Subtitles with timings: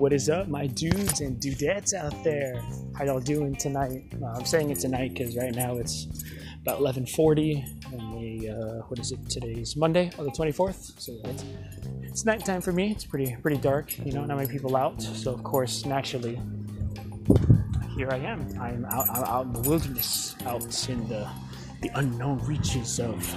[0.00, 2.60] What is up, my dudes and dudettes out there?
[2.98, 4.12] How y'all doing tonight?
[4.34, 6.08] I'm saying it tonight because right now it's
[6.60, 9.30] about 11:40, and the uh, what is it?
[9.30, 11.00] Today's Monday, or the 24th.
[11.00, 11.44] So it's,
[12.02, 12.90] it's nighttime for me.
[12.90, 13.96] It's pretty pretty dark.
[14.04, 15.00] You know, not many people out.
[15.00, 16.40] So of course, naturally,
[17.96, 18.44] here I am.
[18.60, 21.28] I'm out, out, out in the wilderness, out in the
[21.80, 23.36] the unknown reaches of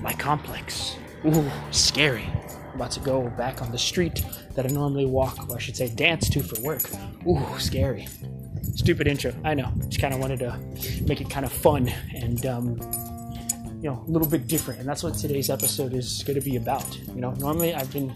[0.00, 0.96] my complex.
[1.24, 2.24] Ooh, scary.
[2.70, 5.76] I'm about to go back on the street that I normally walk, or I should
[5.76, 6.82] say dance to for work.
[7.26, 8.08] Ooh, scary.
[8.74, 9.70] Stupid intro, I know.
[9.88, 10.58] Just kind of wanted to
[11.06, 12.80] make it kind of fun and, um,
[13.82, 14.80] you know, a little bit different.
[14.80, 16.98] And that's what today's episode is going to be about.
[17.14, 18.12] You know, normally I've been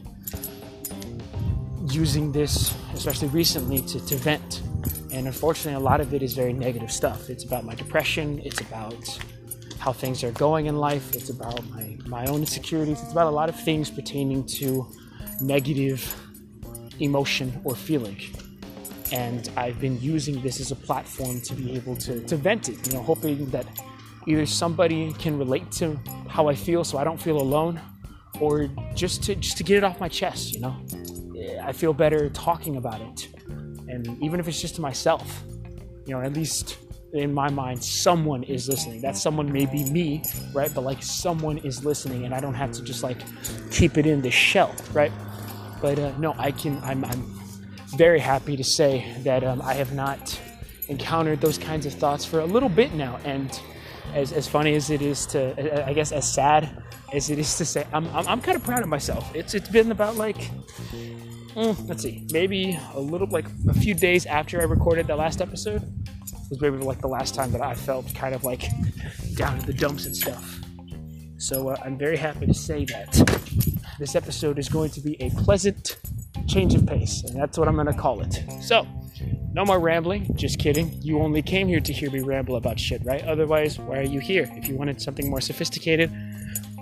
[1.88, 4.62] using this, especially recently, to, to vent.
[5.12, 7.30] And unfortunately, a lot of it is very negative stuff.
[7.30, 9.18] It's about my depression, it's about
[9.78, 13.30] how things are going in life, it's about my, my own insecurities, it's about a
[13.30, 14.86] lot of things pertaining to
[15.40, 16.14] negative
[17.00, 18.18] emotion or feeling.
[19.12, 22.86] And I've been using this as a platform to be able to, to vent it,
[22.86, 23.66] you know, hoping that
[24.26, 27.80] either somebody can relate to how I feel so I don't feel alone,
[28.40, 30.76] or just to just to get it off my chest, you know.
[31.62, 33.28] I feel better talking about it.
[33.88, 35.44] And even if it's just to myself,
[36.06, 36.78] you know, at least
[37.16, 39.00] in my mind, someone is listening.
[39.00, 40.22] That someone may be me,
[40.52, 40.72] right?
[40.74, 43.18] But like someone is listening, and I don't have to just like
[43.70, 45.12] keep it in the shell, right?
[45.80, 46.78] But uh, no, I can.
[46.82, 47.22] I'm, I'm
[47.96, 50.40] very happy to say that um, I have not
[50.88, 53.60] encountered those kinds of thoughts for a little bit now, and
[54.14, 57.64] as, as funny as it is to, I guess, as sad as it is to
[57.64, 59.34] say, I'm, I'm, I'm kind of proud of myself.
[59.34, 60.50] It's it's been about like
[61.56, 65.40] mm, let's see, maybe a little like a few days after I recorded that last
[65.40, 65.82] episode
[66.50, 68.68] was maybe like the last time that I felt kind of like
[69.34, 70.60] down in the dumps and stuff.
[71.38, 73.62] So uh, I'm very happy to say that
[73.98, 75.96] this episode is going to be a pleasant
[76.46, 78.42] change of pace, and that's what I'm going to call it.
[78.62, 78.86] So,
[79.52, 80.34] no more rambling.
[80.36, 80.92] Just kidding.
[81.02, 83.24] You only came here to hear me ramble about shit, right?
[83.24, 84.50] Otherwise, why are you here?
[84.54, 86.12] If you wanted something more sophisticated,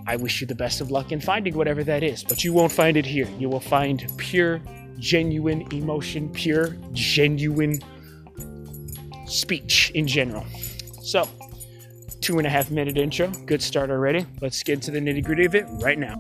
[0.07, 2.73] I wish you the best of luck in finding whatever that is, but you won't
[2.73, 3.29] find it here.
[3.39, 4.61] You will find pure,
[4.99, 7.81] genuine emotion, pure, genuine
[9.35, 10.47] speech in general.
[11.03, 11.29] So,
[12.21, 14.27] two and a half minute intro, good start already.
[14.41, 16.15] Let's get into the nitty gritty of it right now.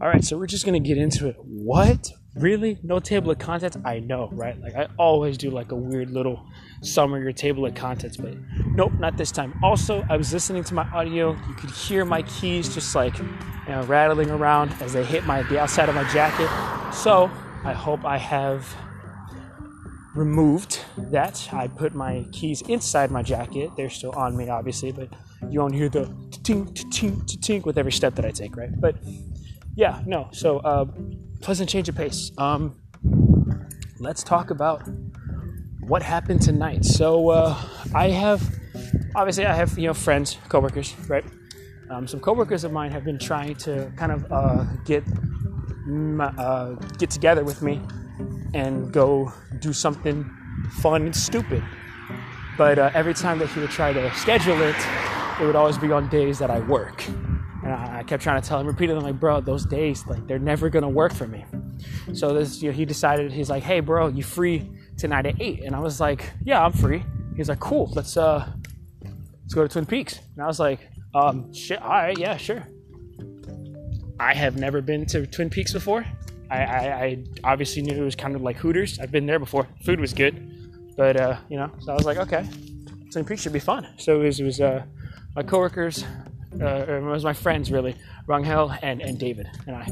[0.00, 1.36] All right, so we're just gonna get into it.
[1.38, 2.10] What?
[2.36, 2.78] Really?
[2.82, 3.76] No table of contents?
[3.84, 4.60] I know, right?
[4.60, 6.44] Like I always do like a weird little
[6.82, 8.34] summary or table of contents, but
[8.66, 9.54] nope, not this time.
[9.62, 11.32] Also, I was listening to my audio.
[11.48, 13.26] You could hear my keys just like you
[13.68, 16.48] know, rattling around as they hit my the outside of my jacket.
[16.92, 17.30] So
[17.64, 18.66] I hope I have
[20.14, 21.48] removed that.
[21.52, 23.70] I put my keys inside my jacket.
[23.76, 25.08] They're still on me, obviously, but
[25.50, 26.04] you won't hear the
[26.42, 28.70] tink tink tink with every step that I take, right?
[28.80, 28.96] But
[29.76, 30.28] yeah, no.
[30.32, 30.86] So uh,
[31.44, 32.32] pleasant change of pace.
[32.38, 32.74] Um,
[34.00, 34.88] let's talk about
[35.80, 36.86] what happened tonight.
[36.86, 37.54] So uh,
[37.94, 38.42] I have
[39.14, 41.24] obviously I have you know friends, coworkers, right?
[41.90, 45.04] Um, some coworkers of mine have been trying to kind of uh, get
[46.20, 47.82] uh, get together with me
[48.54, 49.30] and go
[49.60, 50.24] do something
[50.80, 51.62] fun and stupid.
[52.56, 54.76] But uh, every time that he would try to schedule it,
[55.40, 57.04] it would always be on days that I work.
[57.64, 60.68] And I, kept trying to tell him repeatedly, like, bro, those days, like, they're never
[60.68, 61.46] gonna work for me.
[62.12, 65.62] So this, you know, he decided, he's like, hey, bro, you free tonight at eight?
[65.64, 67.02] And I was like, yeah, I'm free.
[67.36, 68.46] He's like, cool, let's uh,
[69.42, 70.20] let's go to Twin Peaks.
[70.34, 70.80] And I was like,
[71.14, 72.66] um, shit, all right, yeah, sure.
[74.20, 76.04] I have never been to Twin Peaks before.
[76.50, 78.98] I, I, I obviously knew it was kind of like Hooters.
[78.98, 79.66] I've been there before.
[79.84, 82.46] Food was good, but uh, you know, so I was like, okay,
[83.10, 83.88] Twin Peaks should be fun.
[83.96, 84.84] So it was, it was uh,
[85.34, 86.04] my coworkers,
[86.60, 89.86] uh, it was my friends really, Rangel and, and David and I.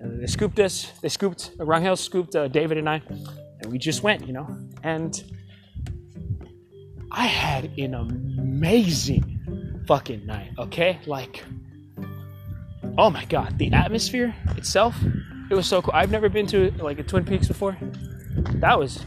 [0.00, 0.92] And they scooped us.
[1.00, 3.02] They scooped Rangel scooped uh, David and I,
[3.60, 4.48] and we just went, you know.
[4.82, 5.22] And
[7.10, 10.52] I had an amazing fucking night.
[10.58, 11.44] Okay, like,
[12.98, 14.96] oh my god, the atmosphere itself,
[15.50, 15.92] it was so cool.
[15.94, 17.76] I've never been to like a Twin Peaks before.
[18.56, 19.04] That was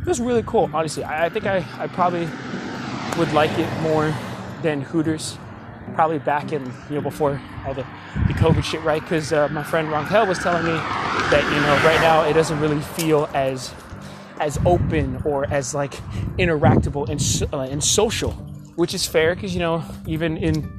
[0.00, 0.70] it was really cool.
[0.72, 2.28] Honestly, I, I think I, I probably
[3.18, 4.14] would like it more
[4.62, 5.38] than Hooters
[5.98, 7.84] probably back in you know before all the,
[8.28, 9.02] the COVID shit, right?
[9.02, 12.60] Because uh, my friend Rangel was telling me that you know right now it doesn't
[12.60, 13.74] really feel as
[14.38, 15.94] as open or as like
[16.38, 18.30] interactable and uh, and social,
[18.76, 20.70] which is fair because you know even in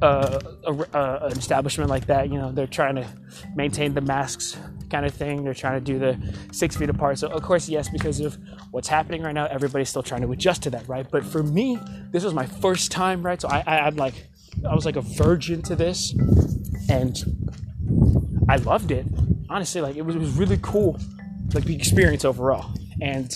[0.00, 3.06] uh, a, a, an establishment like that, you know they're trying to
[3.54, 4.56] maintain the masks
[4.88, 5.44] kind of thing.
[5.44, 6.16] They're trying to do the
[6.52, 7.18] six feet apart.
[7.18, 8.38] So, of course, yes, because of
[8.70, 11.06] what's happening right now, everybody's still trying to adjust to that, right?
[11.10, 11.78] But for me,
[12.12, 13.38] this was my first time, right?
[13.38, 14.14] So I, I, I'm like,
[14.68, 16.12] I was like a virgin to this,
[16.88, 17.16] and
[18.48, 19.06] I loved it.
[19.48, 20.98] Honestly, like it was, it was really cool,
[21.52, 22.72] like the experience overall.
[23.00, 23.30] And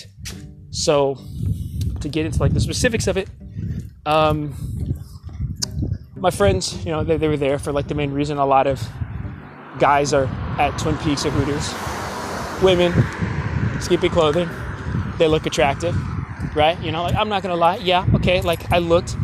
[0.70, 1.18] so,
[2.00, 3.28] to get into like the specifics of it,
[4.06, 4.54] um,
[6.16, 8.38] my friends, you know, they, they were there for like the main reason.
[8.38, 8.86] A lot of
[9.78, 10.26] guys are
[10.58, 11.74] at Twin Peaks or Hooters.
[12.62, 12.92] Women,
[13.80, 14.48] skimpy clothing,
[15.18, 15.94] they look attractive,
[16.56, 16.80] right?
[16.80, 19.16] You know, like I'm not gonna lie, yeah, okay, like I looked,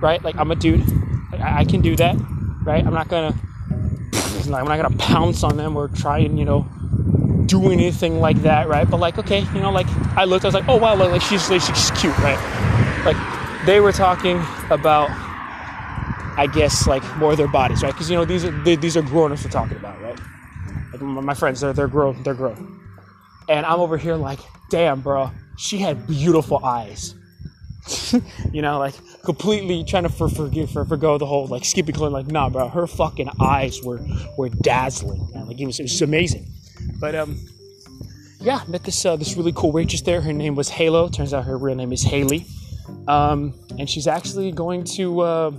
[0.00, 0.22] right?
[0.22, 0.82] Like I'm a dude,
[1.40, 2.16] I, I can do that,
[2.64, 2.84] right?
[2.84, 3.34] I'm not gonna,
[4.12, 6.66] I'm not gonna pounce on them or try and you know
[7.46, 8.88] do anything like that, right?
[8.88, 9.86] But like, okay, you know, like
[10.16, 13.04] I looked, I was like, oh wow, like, like she's like, she's cute, right?
[13.04, 15.10] Like they were talking about
[16.38, 17.92] I guess like more their bodies, right?
[17.92, 20.18] Because you know these are they, these are grown-ups we're talking about, right?
[20.92, 22.80] Like my friends, they're they're grown, they're grown,
[23.48, 24.38] and I'm over here like,
[24.70, 27.16] damn, bro, she had beautiful eyes.
[28.52, 28.94] you know, like
[29.28, 32.66] completely trying to for, forgive for forgo the whole like skipping clean, like nah, bro,
[32.66, 34.00] her fucking eyes were
[34.38, 35.46] were dazzling, man.
[35.46, 36.46] Like it was it was amazing.
[36.98, 37.38] But um,
[38.40, 40.22] yeah, met this uh, this really cool waitress there.
[40.22, 41.10] Her name was Halo.
[41.10, 42.46] Turns out her real name is Haley.
[43.06, 45.50] Um, and she's actually going to uh,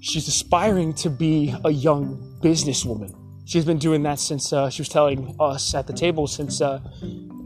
[0.00, 3.12] she's aspiring to be a young businesswoman.
[3.44, 6.78] She's been doing that since uh, she was telling us at the table since uh,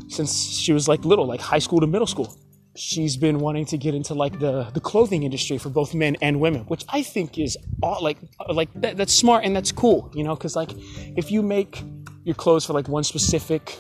[0.09, 2.37] since she was like little, like high school to middle school.
[2.77, 6.41] She's been wanting to get into like the, the clothing industry for both men and
[6.41, 8.19] women, which I think is all, like
[8.49, 10.73] like that, that's smart and that's cool, you know, because like
[11.17, 11.83] if you make
[12.25, 13.79] your clothes for like one specific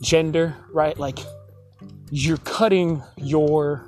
[0.00, 1.18] gender, right, like
[2.10, 3.86] you're cutting your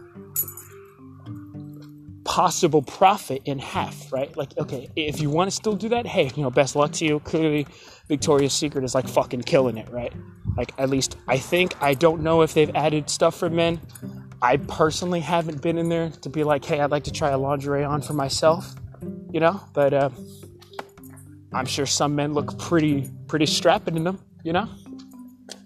[2.25, 4.35] possible profit in half, right?
[4.37, 7.05] Like, okay, if you want to still do that, hey, you know, best luck to
[7.05, 7.21] you.
[7.21, 7.67] Clearly,
[8.09, 10.13] Victoria's Secret is like fucking killing it, right?
[10.57, 11.81] Like, at least I think.
[11.81, 13.81] I don't know if they've added stuff for men.
[14.43, 17.39] I personally haven't been in there to be like, hey, I'd like to try a
[17.39, 18.75] lingerie on for myself,
[19.31, 19.61] you know?
[19.73, 20.11] But uh,
[21.53, 24.69] I'm sure some men look pretty, pretty strapping in them, you know?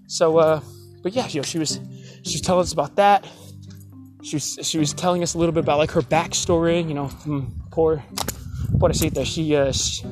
[0.06, 0.60] So, uh,
[1.02, 1.80] but yeah, you know, she was,
[2.22, 3.26] she was telling us about that
[4.22, 6.86] she was she was telling us a little bit about like her backstory.
[6.86, 7.10] You know,
[7.70, 8.02] poor
[8.72, 9.24] pobrecita.
[9.24, 10.04] She uh, she,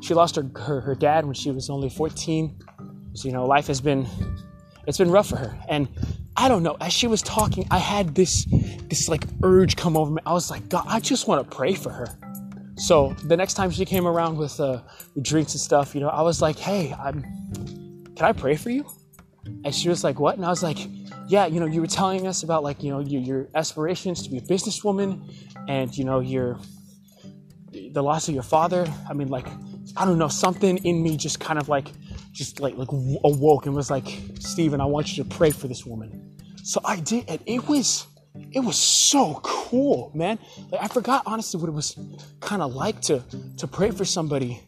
[0.00, 2.58] she lost her, her her dad when she was only 14.
[3.14, 4.06] So you know, life has been
[4.86, 5.58] it's been rough for her.
[5.68, 5.88] And
[6.38, 6.76] I don't know.
[6.80, 8.46] As she was talking, I had this
[8.88, 10.22] this like urge come over me.
[10.24, 12.06] I was like, God, I just want to pray for her.
[12.76, 14.80] So the next time she came around with uh,
[15.16, 17.22] with drinks and stuff, you know, I was like, Hey, I'm.
[18.14, 18.86] Can I pray for you?
[19.64, 20.36] And she was like, What?
[20.36, 20.78] And I was like,
[21.28, 24.30] yeah, you know, you were telling us about like, you know, your, your aspirations to
[24.30, 25.30] be a businesswoman
[25.68, 26.58] and, you know, your,
[27.70, 28.86] the loss of your father.
[29.08, 29.46] I mean, like,
[29.94, 31.92] I don't know, something in me just kind of like,
[32.32, 34.08] just like, like awoke and was like,
[34.40, 36.27] Stephen, I want you to pray for this woman.
[36.68, 38.06] So I did, and it was,
[38.52, 40.38] it was so cool, man.
[40.70, 41.98] Like, I forgot honestly what it was
[42.40, 43.24] kind of like to,
[43.56, 44.60] to pray for somebody,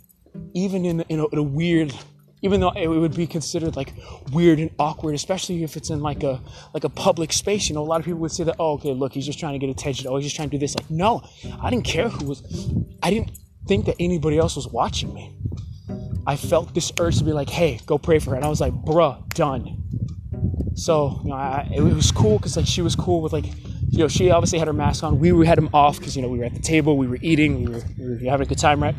[0.55, 1.93] even in, in a, in a weird,
[2.41, 3.93] even though it would be considered like
[4.33, 6.41] weird and awkward, especially if it's in like a
[6.73, 7.69] like a public space.
[7.69, 9.53] You know, a lot of people would say that, oh, okay, look, he's just trying
[9.53, 10.07] to get attention.
[10.09, 10.75] Oh, he's just trying to do this.
[10.75, 11.23] Like, no,
[11.61, 12.43] I didn't care who was.
[13.03, 13.33] I didn't
[13.67, 15.37] think that anybody else was watching me.
[16.27, 18.63] I felt this urge to be like, hey, go pray for her, and I was
[18.63, 19.77] like, bruh, done.
[20.75, 23.47] So you know, I, it was cool because like she was cool with like
[23.91, 25.19] you know, she obviously had her mask on.
[25.19, 27.65] We had them off because, you know, we were at the table, we were eating,
[27.65, 28.95] we were, we were having a good time, right?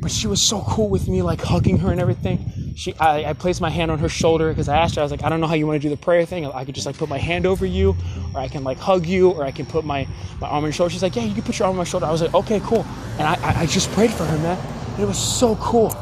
[0.00, 2.74] but she was so cool with me, like hugging her and everything.
[2.74, 5.10] She, I, I placed my hand on her shoulder because I asked her, I was
[5.10, 6.46] like, I don't know how you want to do the prayer thing.
[6.46, 7.94] I could just like put my hand over you,
[8.34, 10.08] or I can like hug you, or I can put my,
[10.40, 10.90] my arm on your shoulder.
[10.90, 12.06] She's like, Yeah, you can put your arm on my shoulder.
[12.06, 12.86] I was like, Okay, cool.
[13.18, 14.58] And I, I just prayed for her, man.
[14.98, 15.94] It was so cool.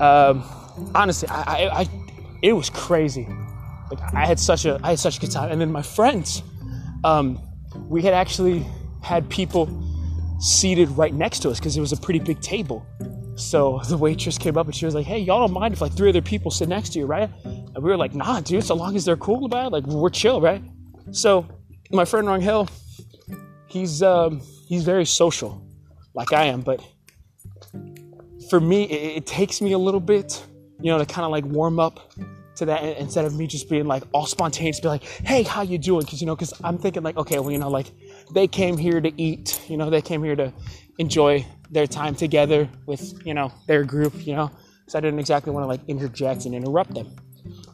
[0.00, 0.44] Um,
[0.94, 1.88] honestly, I, I, I,
[2.42, 3.28] it was crazy.
[3.90, 5.50] Like I had such a, I had such a good time.
[5.50, 6.42] And then my friends,
[7.04, 7.40] um,
[7.88, 8.66] we had actually
[9.02, 9.68] had people
[10.40, 12.86] seated right next to us because it was a pretty big table.
[13.36, 15.92] So the waitress came up and she was like, "Hey, y'all don't mind if like
[15.92, 18.64] three other people sit next to you, right?" And we were like, "Nah, dude.
[18.64, 20.62] So long as they're cool about it, like we're chill, right?"
[21.12, 21.46] So
[21.90, 22.68] my friend Rangel,
[23.66, 25.62] he's um, he's very social,
[26.14, 26.82] like I am, but
[28.50, 30.42] for me, it, it takes me a little bit,
[30.80, 32.12] you know, to kind of like warm up
[32.56, 35.78] to that instead of me just being like all spontaneous, be like, "Hey, how you
[35.78, 37.92] doing?" Because you know, because I'm thinking like, okay, well, you know, like
[38.32, 40.52] they came here to eat, you know, they came here to
[40.98, 44.50] enjoy their time together with, you know, their group, you know.
[44.86, 47.14] So I didn't exactly want to like interject and interrupt them.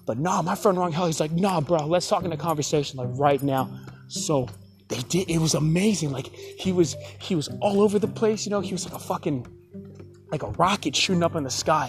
[0.07, 3.09] But nah, my friend Rangel, he's like, nah, bro, let's talk in a conversation like
[3.13, 3.71] right now.
[4.09, 4.49] So
[4.89, 5.31] they did.
[5.31, 6.11] It was amazing.
[6.11, 8.45] Like he was, he was all over the place.
[8.45, 9.47] You know, he was like a fucking
[10.31, 11.89] like a rocket shooting up in the sky.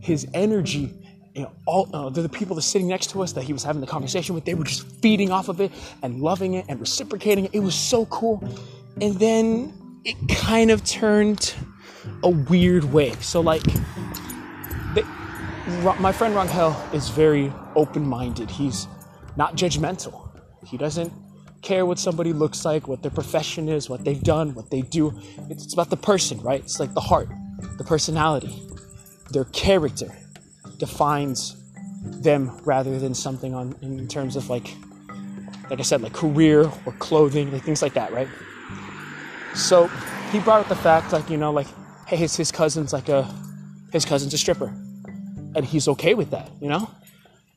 [0.00, 0.92] His energy,
[1.34, 3.80] you know, all uh, the people that sitting next to us that he was having
[3.80, 5.72] the conversation with, they were just feeding off of it
[6.02, 7.50] and loving it and reciprocating it.
[7.54, 8.42] It was so cool.
[9.00, 9.72] And then
[10.04, 11.54] it kind of turned
[12.22, 13.12] a weird way.
[13.20, 13.62] So like,
[14.94, 15.02] they,
[15.98, 18.50] my friend Rangel is very open-minded.
[18.50, 18.86] He's
[19.36, 20.30] not judgmental.
[20.66, 21.12] He doesn't
[21.62, 25.18] care what somebody looks like, what their profession is, what they've done, what they do.
[25.48, 26.60] It's, about the person, right?
[26.60, 27.28] It's like the heart,
[27.76, 28.62] the personality,
[29.30, 30.16] their character
[30.78, 31.56] defines
[32.02, 34.74] them rather than something on in terms of like
[35.70, 38.28] like I said, like career or clothing, like things like that, right?
[39.54, 39.86] So
[40.30, 41.66] he brought up the fact, like, you know, like,
[42.06, 43.22] hey, his, his cousin's like a
[43.92, 44.74] his cousin's a stripper.
[45.56, 46.90] And he's okay with that, you know?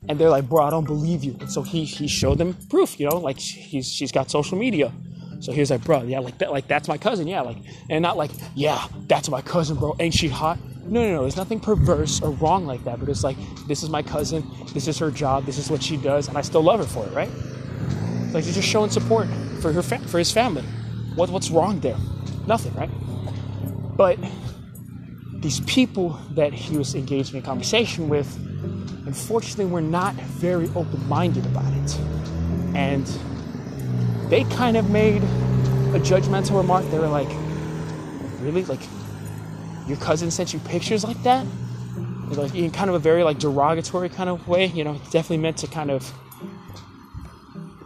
[0.06, 1.36] and they're like, bro, I don't believe you.
[1.40, 4.92] And so he he showed them proof, you know, like he's she's got social media.
[5.40, 8.02] So he was like, bro, yeah, like that, like that's my cousin, yeah, like, and
[8.02, 9.94] not like, yeah, that's my cousin, bro.
[10.00, 10.58] Ain't she hot?
[10.84, 11.20] No, no, no.
[11.22, 12.98] There's nothing perverse or wrong like that.
[12.98, 14.48] But it's like, this is my cousin.
[14.72, 15.44] This is her job.
[15.44, 17.30] This is what she does, and I still love her for it, right?
[18.32, 19.28] Like he's just showing support
[19.60, 20.62] for her fa- for his family.
[21.14, 21.96] What what's wrong there?
[22.46, 22.90] Nothing, right?
[23.96, 24.18] But
[25.40, 28.36] these people that he was engaging in conversation with
[29.06, 31.98] unfortunately, we're not very open minded about it.
[32.74, 33.08] And
[34.28, 36.84] they kind of made a judgmental remark.
[36.90, 37.28] They were like,
[38.40, 38.64] Really?
[38.64, 38.80] Like,
[39.86, 41.46] your cousin sent you pictures like that?
[42.30, 45.56] Like, in kind of a very like derogatory kind of way, you know, definitely meant
[45.58, 46.12] to kind of,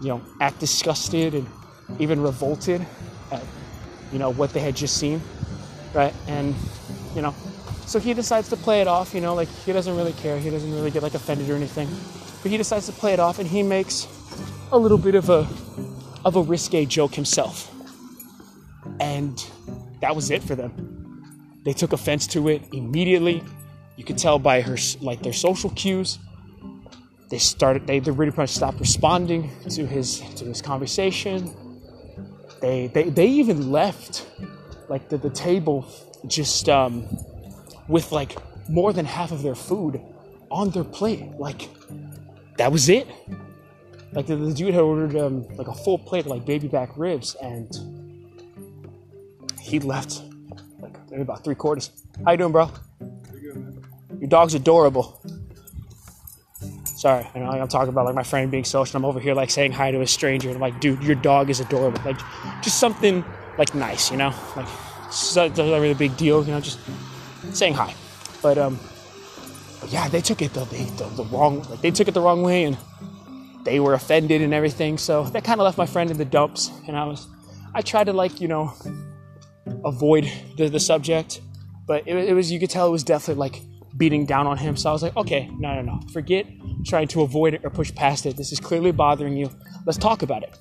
[0.01, 1.47] you know, act disgusted and
[1.99, 2.85] even revolted
[3.31, 3.43] at,
[4.13, 5.23] you know, what they had just seen,
[5.95, 6.13] right?
[6.27, 6.55] And,
[7.15, 7.35] you know,
[7.87, 10.39] so he decides to play it off, you know, like he doesn't really care.
[10.39, 11.89] He doesn't really get like offended or anything.
[12.43, 14.09] But he decides to play it off and he makes
[14.73, 15.45] a little bit of a
[16.25, 17.73] of a risque joke himself.
[19.01, 19.45] And
[20.01, 21.61] that was it for them.
[21.65, 23.43] They took offense to it immediately.
[23.97, 26.19] You could tell by her like their social cues.
[27.31, 31.55] They started they, they really much stopped responding to his to his conversation.
[32.61, 34.27] They they, they even left
[34.89, 35.87] like the, the table
[36.27, 37.07] just um
[37.89, 38.37] with like
[38.69, 40.01] more than half of their food
[40.51, 41.23] on their plate.
[41.39, 41.69] Like
[42.59, 43.07] that was it.
[44.13, 46.91] Like the, the dude had ordered um, like a full plate of like baby back
[46.97, 47.71] ribs, and
[49.61, 50.23] he left
[50.81, 51.91] like maybe about three quarters.
[52.25, 52.71] How you doing, bro?
[53.31, 53.85] Good,
[54.21, 55.21] Your dog's adorable.
[56.85, 58.97] Sorry, I know I'm talking about like my friend being social.
[58.97, 61.51] I'm over here like saying hi to a stranger, and I'm like, dude, your dog
[61.51, 62.01] is adorable.
[62.05, 62.19] Like,
[62.63, 63.25] just something
[63.59, 64.33] like nice, you know?
[64.55, 64.69] Like,
[65.07, 66.61] it's not, not really a big deal, you know?
[66.61, 66.79] Just
[67.53, 67.95] saying hi.
[68.41, 68.79] But um,
[69.89, 72.65] yeah, they took it the, the, the wrong like they took it the wrong way
[72.65, 72.77] and
[73.65, 74.99] they were offended and everything.
[74.99, 77.27] So that kind of left my friend in the dumps, and I was
[77.75, 78.73] I tried to like you know
[79.85, 81.41] avoid the, the subject,
[81.87, 83.63] but it, it was you could tell it was definitely like
[83.97, 84.77] beating down on him.
[84.77, 86.47] So I was like, okay, no, no, no, forget
[86.87, 88.37] trying to avoid it or push past it.
[88.37, 89.51] This is clearly bothering you.
[89.87, 90.59] Let's talk about it.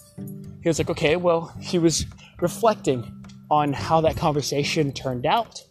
[0.62, 2.06] He was like, okay, well, he was
[2.40, 3.04] reflecting
[3.50, 5.62] on how that conversation turned out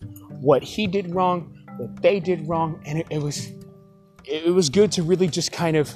[0.40, 3.50] what he did wrong, what they did wrong, and it, it was
[4.24, 5.94] it was good to really just kind of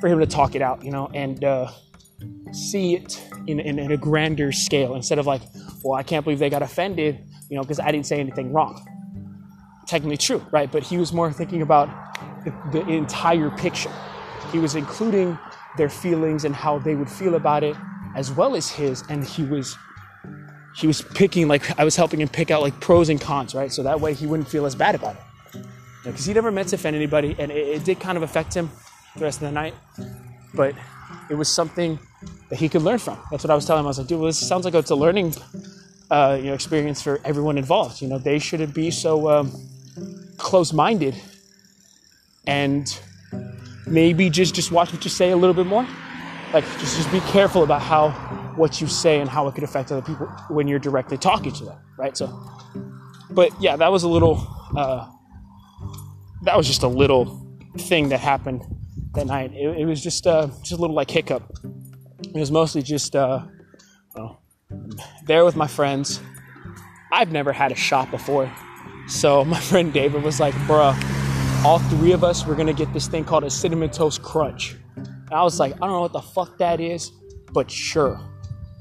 [0.00, 1.70] for him to talk it out, you know, and uh,
[2.52, 5.42] see it in, in, in, a grander scale instead of like,
[5.82, 8.84] well, I can't believe they got offended, you know, because I didn't say anything wrong.
[9.86, 10.70] Technically true, right?
[10.70, 11.88] But he was more thinking about
[12.44, 13.92] the, the entire picture.
[14.52, 15.38] He was including
[15.76, 17.76] their feelings and how they would feel about it
[18.16, 19.76] as well as his, and he was
[20.76, 23.72] he was picking like I was helping him pick out like pros and cons, right?
[23.72, 25.62] So that way he wouldn't feel as bad about it.
[26.04, 28.70] Because he never meant to offend anybody, and it, it, did kind of affect him
[29.16, 29.74] the rest of the night.
[30.54, 30.74] But
[31.28, 31.98] it was something
[32.48, 33.18] that he could learn from.
[33.30, 33.86] That's what I was telling him.
[33.86, 35.34] I was like, dude, well, this sounds like it's a learning,
[36.10, 38.02] uh, you know, experience for everyone involved.
[38.02, 39.52] You know, they shouldn't be so um,
[40.36, 41.14] close-minded,
[42.46, 43.00] and
[43.86, 45.86] maybe just just watch what you say a little bit more.
[46.52, 48.10] Like, just just be careful about how
[48.56, 51.64] what you say and how it could affect other people when you're directly talking to
[51.64, 52.16] them, right?
[52.16, 52.26] So,
[53.30, 54.44] but yeah, that was a little,
[54.76, 55.08] uh,
[56.42, 57.46] that was just a little
[57.78, 58.62] thing that happened
[59.14, 59.52] that night.
[59.54, 61.42] It, it was just, uh, just a little like hiccup.
[62.22, 63.44] It was mostly just, uh,
[65.26, 66.20] there with my friends.
[67.12, 68.50] I've never had a shot before.
[69.08, 70.94] So my friend David was like, bruh,
[71.64, 74.76] all three of us, we're gonna get this thing called a cinnamon toast crunch.
[74.96, 77.10] And I was like, I don't know what the fuck that is,
[77.52, 78.20] but sure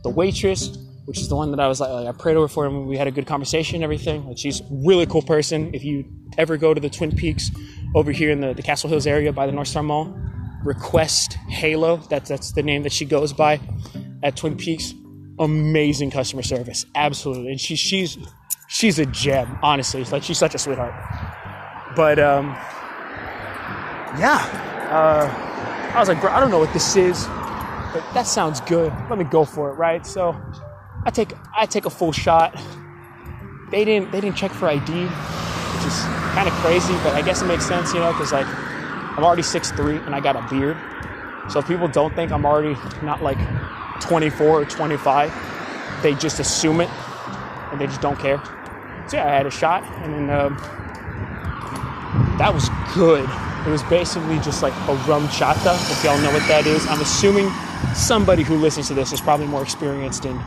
[0.04, 2.66] the waitress, which is the one that I was like, like I prayed over for
[2.66, 2.88] him.
[2.88, 4.26] We had a good conversation and everything.
[4.26, 5.74] Like she's a really cool person.
[5.74, 6.06] If you
[6.38, 7.52] ever go to the Twin Peaks
[7.96, 10.16] over here in the, the Castle Hills area by the North Star Mall,
[10.64, 11.98] request Halo.
[11.98, 13.60] That's that's the name that she goes by
[14.24, 14.94] at Twin Peaks.
[15.40, 17.52] Amazing customer service, absolutely.
[17.52, 18.18] And she she's
[18.68, 20.02] she's a gem, honestly.
[20.02, 20.94] It's like she's such a sweetheart.
[21.96, 22.48] But um,
[24.18, 24.38] yeah,
[24.92, 27.26] uh, I was like, bro, I don't know what this is,
[27.94, 28.94] but that sounds good.
[29.10, 30.06] Let me go for it, right?
[30.06, 30.40] So
[31.06, 32.60] I take I take a full shot.
[33.72, 35.08] They didn't they didn't check for ID,
[35.80, 36.00] which is
[36.36, 39.44] kind of crazy, but I guess it makes sense, you know, because like I'm already
[39.44, 40.78] 6'3 and I got a beard.
[41.50, 43.38] So if people don't think I'm already not like
[44.02, 45.34] 24 or 25,
[46.04, 46.90] they just assume it
[47.72, 48.42] and they just don't care.
[49.08, 50.58] So yeah, I had a shot and then um,
[52.38, 53.30] that was good.
[53.66, 56.86] It was basically just like a RumChata, if y'all know what that is.
[56.88, 57.50] I'm assuming
[57.94, 60.42] somebody who listens to this is probably more experienced in,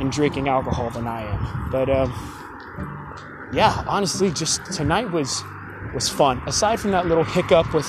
[0.00, 1.68] in drinking alcohol than I am.
[1.70, 2.37] But um,
[3.52, 5.42] yeah, honestly, just tonight was
[5.94, 6.42] was fun.
[6.46, 7.88] Aside from that little hiccup with,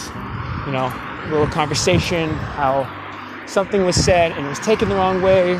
[0.65, 0.91] you know,
[1.29, 2.87] little conversation, how
[3.45, 5.59] something was said and it was taken the wrong way,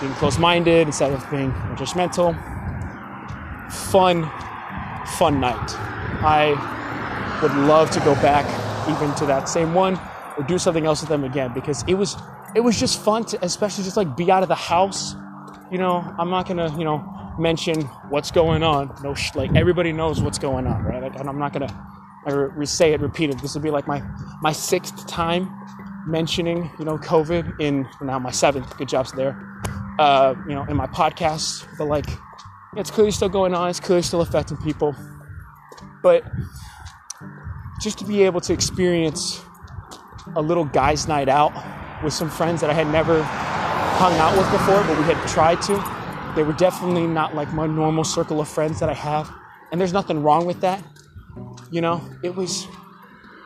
[0.00, 2.36] being close-minded instead of being judgmental.
[3.90, 4.30] Fun,
[5.18, 5.74] fun night.
[6.24, 8.46] I would love to go back
[8.88, 9.98] even to that same one
[10.36, 12.16] or do something else with them again because it was
[12.54, 15.14] it was just fun to especially just like be out of the house.
[15.70, 16.98] You know, I'm not gonna you know
[17.38, 18.94] mention what's going on.
[19.02, 21.02] No, sh- like everybody knows what's going on, right?
[21.02, 21.72] Like, and I'm not gonna
[22.26, 23.38] re- say it repeated.
[23.40, 24.02] This will be like my
[24.40, 25.50] my sixth time
[26.06, 28.76] mentioning you know COVID in now my seventh.
[28.76, 29.48] Good jobs there.
[29.98, 32.06] Uh, you know, in my podcast, but like
[32.76, 33.68] it's clearly still going on.
[33.68, 34.96] It's clearly still affecting people,
[36.02, 36.24] but
[37.82, 39.42] just to be able to experience
[40.36, 41.52] a little guys' night out
[42.02, 45.60] with some friends that I had never hung out with before, but we had tried
[45.62, 46.01] to.
[46.34, 49.30] They were definitely not like my normal circle of friends that I have,
[49.70, 50.82] and there's nothing wrong with that.
[51.70, 52.66] You know, it was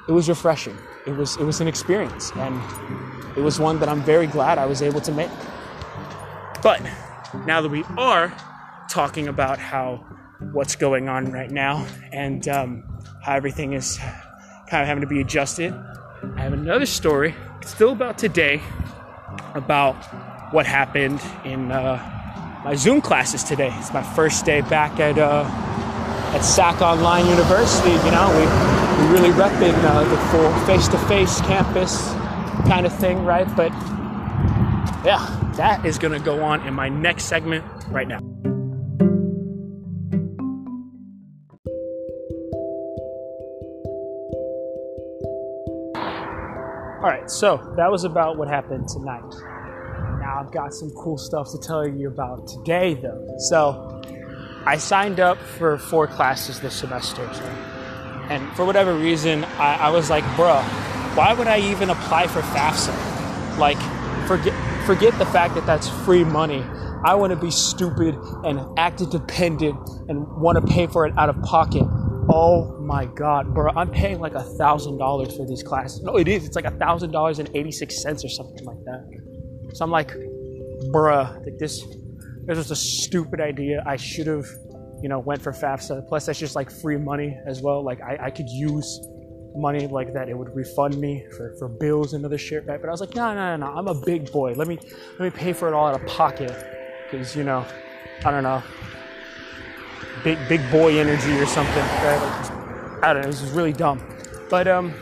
[0.08, 0.76] it was refreshing.
[1.06, 2.60] It was it was an experience, and
[3.36, 5.30] it was one that I'm very glad I was able to make.
[6.62, 6.80] But
[7.46, 8.32] now that we are
[8.88, 10.04] talking about how
[10.52, 12.84] what's going on right now and um,
[13.22, 13.98] how everything is
[14.68, 15.72] kind of having to be adjusted.
[16.36, 18.62] I have another story, still about today,
[19.54, 19.94] about
[20.52, 22.15] what happened in uh,
[22.66, 23.72] my Zoom classes today.
[23.78, 25.44] It's my first day back at uh,
[26.34, 27.90] at SAC Online University.
[27.90, 32.10] You know, we we really repping uh, the full face-to-face campus
[32.66, 33.46] kind of thing, right?
[33.54, 33.70] But
[35.04, 38.18] yeah, that is going to go on in my next segment right now.
[46.96, 49.55] All right, so that was about what happened tonight.
[50.36, 53.34] I've got some cool stuff to tell you about today, though.
[53.38, 54.02] So
[54.66, 57.22] I signed up for four classes this semester,
[58.28, 60.62] and for whatever reason, I, I was like, bruh,
[61.16, 63.58] why would I even apply for FAFSA?
[63.58, 63.78] Like,
[64.28, 64.54] forget
[64.86, 66.62] forget the fact that that's free money.
[67.04, 71.28] I want to be stupid and act dependent and want to pay for it out
[71.28, 71.86] of pocket
[72.28, 73.70] Oh my god, bro!
[73.76, 76.02] I'm paying like a thousand dollars for these classes.
[76.02, 76.44] No, it is.
[76.44, 79.35] It's like a thousand dollars and eighty six cents or something like that.
[79.72, 80.12] So I'm like,
[80.92, 81.84] bruh, like this,
[82.44, 83.82] this was a stupid idea.
[83.86, 84.46] I should have,
[85.02, 86.08] you know, went for FAFSA.
[86.08, 87.82] Plus, that's just like free money as well.
[87.82, 89.00] Like I, I could use
[89.54, 90.28] money like that.
[90.28, 92.80] It would refund me for, for bills and other shit, right?
[92.80, 93.76] But I was like, no, no, no, no.
[93.76, 94.54] I'm a big boy.
[94.54, 94.78] Let me
[95.18, 96.54] let me pay for it all out of pocket,
[97.10, 97.64] because you know,
[98.24, 98.62] I don't know
[100.26, 101.84] big big boy energy or something.
[102.02, 102.18] Right?
[102.20, 103.30] Like, I don't know.
[103.30, 104.04] This is really dumb.
[104.50, 104.92] But um,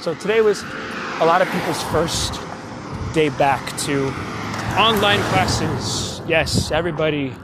[0.00, 0.62] so today was
[1.20, 2.40] a lot of people's first
[3.12, 4.06] day back to
[4.78, 6.20] online classes.
[6.28, 7.34] Yes, everybody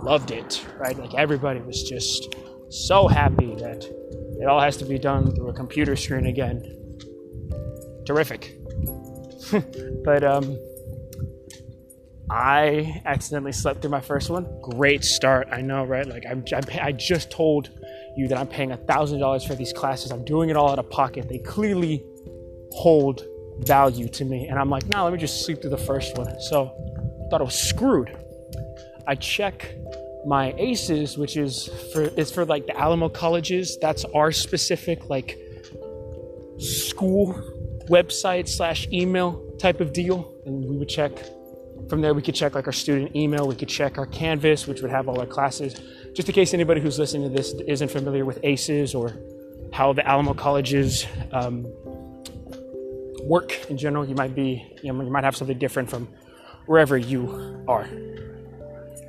[0.00, 0.96] loved it, right?
[0.96, 2.34] Like everybody was just
[2.70, 3.84] so happy that
[4.40, 6.62] it all has to be done through a computer screen again.
[8.06, 8.56] Terrific.
[10.04, 10.56] but um,
[12.30, 14.46] I accidentally slept through my first one.
[14.60, 16.06] Great start, I know, right?
[16.06, 17.70] Like I'm, I'm i just told
[18.16, 20.12] you that I'm paying a thousand dollars for these classes.
[20.12, 21.28] I'm doing it all out of pocket.
[21.28, 22.04] They clearly
[22.72, 23.24] hold
[23.60, 26.40] value to me, and I'm like, no, let me just sleep through the first one.
[26.40, 26.72] So
[27.26, 28.16] I thought I was screwed.
[29.06, 29.74] I check
[30.26, 33.78] my ACES, which is for it's for like the Alamo colleges.
[33.80, 35.38] That's our specific like
[36.58, 37.34] school
[37.88, 41.12] website slash email type of deal, and we would check
[41.88, 44.82] from there, we could check like our student email, we could check our Canvas, which
[44.82, 45.80] would have all our classes.
[46.14, 49.16] Just in case anybody who's listening to this isn't familiar with ACES or
[49.72, 51.66] how the Alamo colleges um,
[53.28, 56.08] work in general, you might be, you, know, you might have something different from
[56.66, 57.88] wherever you are.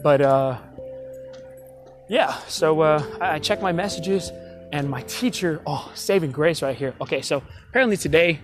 [0.03, 0.57] But uh,
[2.09, 4.31] yeah, so uh, I, I checked my messages
[4.71, 6.93] and my teacher, oh, saving grace right here.
[7.01, 8.39] Okay, so apparently today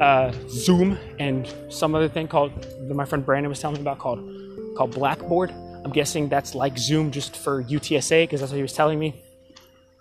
[0.00, 3.98] uh, Zoom and some other thing called that my friend Brandon was telling me about
[3.98, 4.20] called
[4.76, 5.50] called Blackboard.
[5.50, 9.22] I'm guessing that's like Zoom just for UTSA because that's what he was telling me.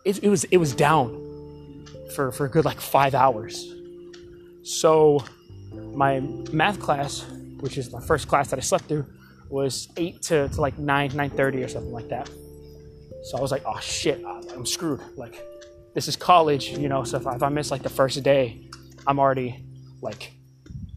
[0.05, 3.73] It, it was it was down for for a good like five hours.
[4.67, 5.23] So
[5.93, 6.19] my
[6.51, 7.25] math class,
[7.61, 9.05] which is my first class that I slept through,
[9.49, 12.29] was eight to, to like nine nine thirty or something like that.
[13.23, 15.01] So I was like, oh shit, I'm screwed.
[15.15, 15.41] Like
[15.95, 17.03] this is college, you know.
[17.03, 18.69] So if I, if I miss like the first day,
[19.07, 19.63] I'm already
[20.01, 20.33] like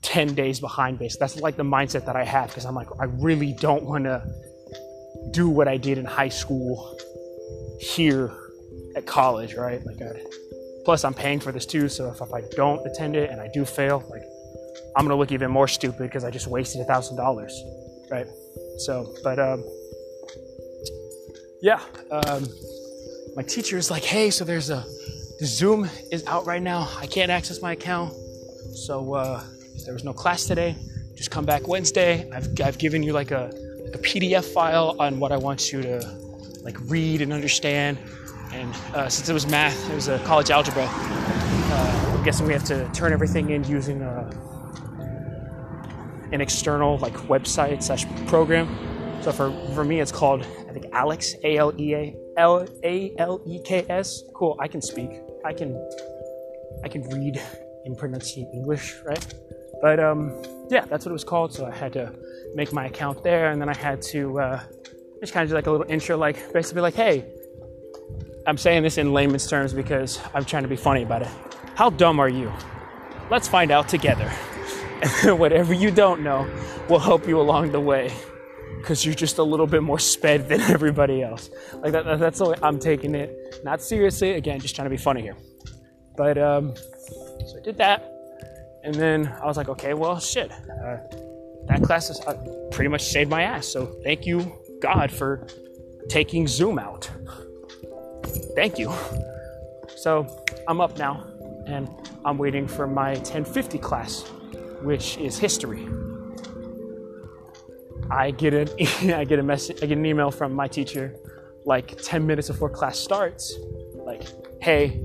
[0.02, 1.16] 10 days behind base.
[1.16, 4.22] That's like the mindset that I have because I'm like, I really don't want to
[5.30, 6.98] do what I did in high school
[7.80, 8.32] here
[8.96, 9.84] at college, right?
[9.86, 10.20] Like, I,
[10.84, 11.88] plus I'm paying for this too.
[11.88, 14.22] So if, if I don't attend it and I do fail, like,
[14.96, 17.52] I'm gonna look even more stupid because I just wasted a thousand dollars,
[18.10, 18.26] right?
[18.78, 19.64] So, but um,
[21.62, 22.46] yeah, um,
[23.36, 24.84] my teacher is like, hey, so there's a
[25.38, 26.88] the Zoom is out right now.
[26.98, 28.12] I can't access my account,
[28.74, 29.42] so uh,
[29.84, 30.76] there was no class today.
[31.14, 32.28] Just come back Wednesday.
[32.30, 33.50] I've I've given you like a
[33.84, 35.98] like a PDF file on what I want you to
[36.62, 37.98] like read and understand.
[38.52, 40.86] And uh, since it was math, it was a college algebra.
[40.86, 44.30] Uh, I'm guessing we have to turn everything in using a, uh,
[46.32, 48.68] an external like website slash program.
[49.22, 53.12] So for for me, it's called I think ALEKS A L E A L A
[53.18, 54.22] L E K S.
[54.34, 54.56] Cool.
[54.60, 55.10] I can speak.
[55.44, 55.76] I can
[56.84, 57.40] I can read
[57.84, 59.34] and pronounce English, right?
[59.80, 61.52] But um, yeah, that's what it was called.
[61.52, 62.12] So I had to
[62.54, 64.60] make my account there, and then I had to uh,
[65.20, 67.24] just kind of do like a little intro, like basically like, hey,
[68.46, 71.28] I'm saying this in layman's terms because I'm trying to be funny about it.
[71.74, 72.52] How dumb are you?
[73.30, 74.28] Let's find out together.
[75.24, 76.48] Whatever you don't know
[76.88, 78.12] will help you along the way
[78.78, 81.50] because you're just a little bit more sped than everybody else.
[81.74, 83.60] Like that, that's the way I'm taking it.
[83.62, 85.36] Not seriously, again, just trying to be funny here.
[86.16, 88.10] But um, so I did that.
[88.82, 90.50] And then I was like, okay, well, shit.
[90.50, 90.96] Uh,
[91.66, 92.34] that class has uh,
[92.70, 93.68] pretty much saved my ass.
[93.68, 95.46] So thank you, God, for
[96.08, 97.10] taking Zoom out.
[98.54, 98.92] Thank you.
[99.96, 101.26] So I'm up now,
[101.66, 101.88] and
[102.24, 104.22] I'm waiting for my 1050 class,
[104.82, 105.86] which is history.
[108.10, 108.68] I get an
[109.14, 111.14] I get a message, I get an email from my teacher,
[111.64, 113.54] like 10 minutes before class starts,
[114.04, 114.24] like,
[114.60, 115.00] "Hey,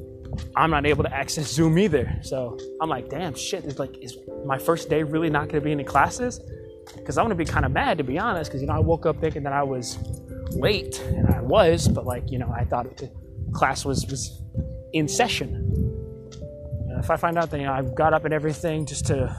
[0.55, 2.19] I'm not able to access Zoom either.
[2.21, 3.65] So I'm like, damn, shit.
[3.65, 6.39] Is like, is my first day really not going to be any classes?
[6.95, 8.51] Because I'm to be kind of mad, to be honest.
[8.51, 9.97] Because you know, I woke up thinking that I was
[10.55, 13.11] late, and I was, but like, you know, I thought the
[13.53, 14.41] class was was
[14.93, 15.55] in session.
[16.89, 19.35] And if I find out that you know I've got up and everything just to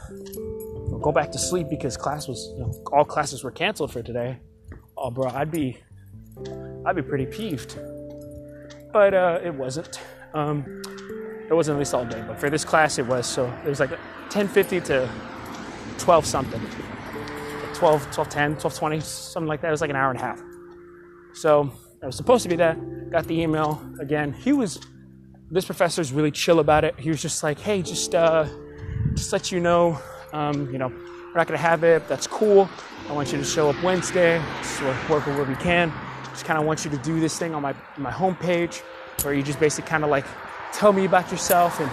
[1.01, 4.39] go back to sleep because class was, you know, all classes were canceled for today,
[4.97, 5.79] oh, bro, I'd be,
[6.85, 7.79] I'd be pretty peeved.
[8.93, 10.01] But uh, it wasn't.
[10.35, 10.83] Um,
[11.49, 13.27] it wasn't at least all day, but for this class it was.
[13.27, 13.91] So it was like
[14.31, 15.09] 10:50 to
[15.99, 16.61] 12 something,
[17.75, 19.69] 12, 12, 10, 12, 20, something like that.
[19.69, 20.43] It was like an hour and a half.
[21.37, 21.71] So
[22.03, 22.75] I was supposed to be there.
[23.11, 24.33] Got the email again.
[24.33, 24.81] He was.
[25.49, 26.99] This professor is really chill about it.
[26.99, 28.47] He was just like, "Hey, just uh,
[29.15, 29.99] just let you know,
[30.33, 32.09] um, you know, we're not gonna have it.
[32.09, 32.69] That's cool.
[33.09, 34.43] I want you to show up Wednesday.
[34.59, 35.93] Just work where we can.
[36.31, 38.83] Just kind of want you to do this thing on my my homepage."
[39.23, 40.27] where you just basically kind of like
[40.73, 41.91] tell me about yourself and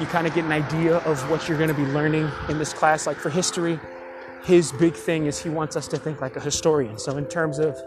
[0.00, 2.72] you kind of get an idea of what you're going to be learning in this
[2.72, 3.06] class.
[3.06, 3.78] Like for history,
[4.42, 6.98] his big thing is he wants us to think like a historian.
[6.98, 7.80] So, in terms of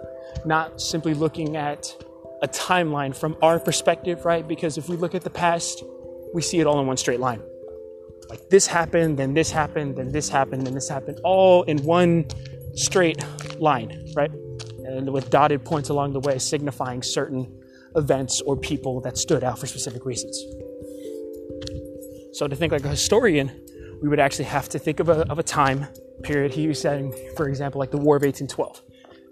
[0.45, 1.93] not simply looking at
[2.41, 4.47] a timeline from our perspective, right?
[4.47, 5.83] Because if we look at the past,
[6.33, 7.41] we see it all in one straight line.
[8.29, 12.27] Like this happened, then this happened, then this happened, then this happened, all in one
[12.75, 13.23] straight
[13.59, 14.31] line, right?
[14.85, 17.61] And with dotted points along the way signifying certain
[17.95, 20.37] events or people that stood out for specific reasons.
[22.33, 23.65] So, to think like a historian,
[24.01, 25.87] we would actually have to think of a, of a time
[26.21, 26.53] period.
[26.53, 28.81] He was saying, for example, like the War of 1812.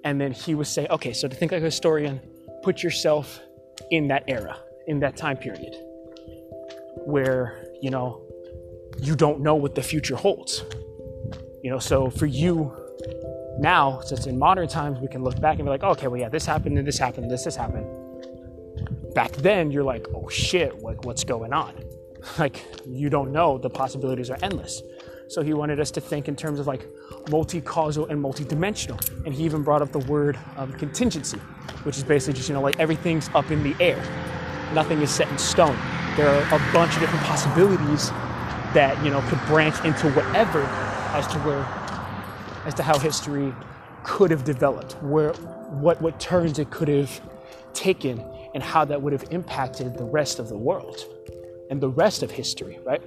[0.05, 2.21] And then he was saying, okay, so to think like a historian,
[2.63, 3.41] put yourself
[3.91, 5.75] in that era, in that time period,
[7.05, 8.21] where, you know,
[9.01, 10.63] you don't know what the future holds.
[11.61, 12.73] You know, so for you
[13.59, 16.29] now, since in modern times, we can look back and be like, okay, well, yeah,
[16.29, 17.87] this happened and this happened, this has happened
[19.15, 21.73] back then you're like, oh shit, what, what's going on?
[22.39, 24.81] Like, you don't know, the possibilities are endless.
[25.27, 26.87] So he wanted us to think in terms of like
[27.29, 28.99] multi-causal and multi-dimensional.
[29.25, 31.39] And he even brought up the word um, contingency,
[31.83, 33.97] which is basically just, you know, like everything's up in the air.
[34.73, 35.77] Nothing is set in stone.
[36.15, 38.09] There are a bunch of different possibilities
[38.73, 40.61] that, you know, could branch into whatever
[41.13, 41.65] as to where,
[42.65, 43.53] as to how history
[44.03, 47.21] could have developed, where, what, what turns it could have
[47.73, 51.05] taken and how that would have impacted the rest of the world
[51.69, 53.01] and the rest of history, right?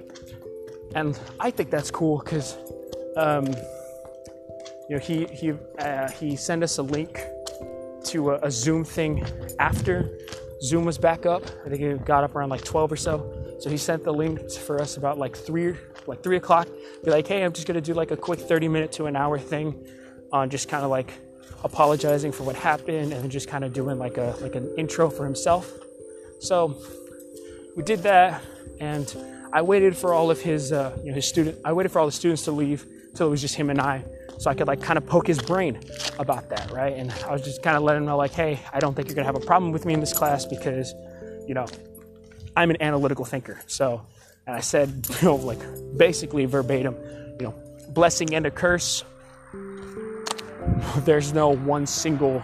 [0.95, 2.57] And I think that's cool because
[3.15, 3.47] um,
[4.89, 7.19] you know, he he uh, he sent us a link
[8.05, 9.23] to a, a, Zoom thing
[9.59, 10.17] after
[10.61, 11.43] Zoom was back up.
[11.65, 13.57] I think it got up around like 12 or so.
[13.59, 15.75] So he sent the link for us about like three
[16.07, 16.67] like three o'clock.
[17.03, 19.37] Be like, hey, I'm just gonna do like a quick 30 minute to an hour
[19.37, 19.87] thing
[20.31, 21.13] on just kind of like
[21.63, 25.25] apologizing for what happened and just kind of doing like a like an intro for
[25.25, 25.71] himself.
[26.39, 26.77] So
[27.75, 28.41] we did that,
[28.79, 29.13] and
[29.51, 31.59] I waited for all of his uh, you know his student.
[31.65, 32.85] I waited for all the students to leave
[33.15, 34.03] till it was just him and I
[34.39, 35.81] so I could like kind of poke his brain
[36.17, 36.95] about that, right?
[36.95, 39.15] And I was just kind of letting him know, like, hey, I don't think you're
[39.15, 40.93] gonna have a problem with me in this class because,
[41.45, 41.67] you know,
[42.55, 43.59] I'm an analytical thinker.
[43.67, 44.01] So,
[44.47, 45.59] and I said, you know, like
[45.97, 46.95] basically verbatim,
[47.37, 47.55] you know,
[47.89, 49.03] blessing and a curse.
[50.99, 52.41] There's no one single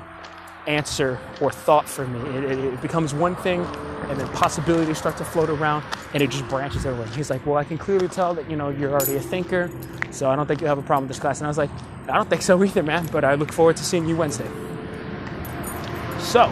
[0.68, 2.38] answer or thought for me.
[2.38, 3.62] It, it, it, becomes one thing,
[4.10, 7.08] and then possibilities start to float around, and it just branches everywhere.
[7.16, 9.70] He's like, "Well, I can clearly tell that you know you're already a thinker,
[10.12, 11.72] so I don't think you have a problem with this class." And I was like,
[12.08, 13.08] "I don't think so either, man.
[13.12, 14.50] But I look forward to seeing you Wednesday."
[16.20, 16.46] So,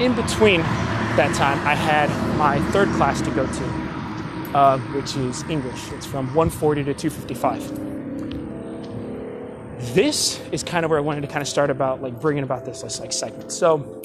[0.00, 0.60] in between
[1.16, 5.92] that time, I had my third class to go to, uh, which is English.
[5.92, 7.91] It's from 140 to 255
[9.94, 12.64] this is kind of where I wanted to kind of start about like bringing about
[12.64, 13.52] this, this like segment.
[13.52, 14.02] So,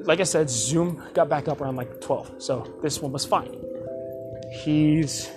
[0.00, 3.56] like I said, Zoom got back up around like 12, so this one was fine.
[4.64, 5.30] He's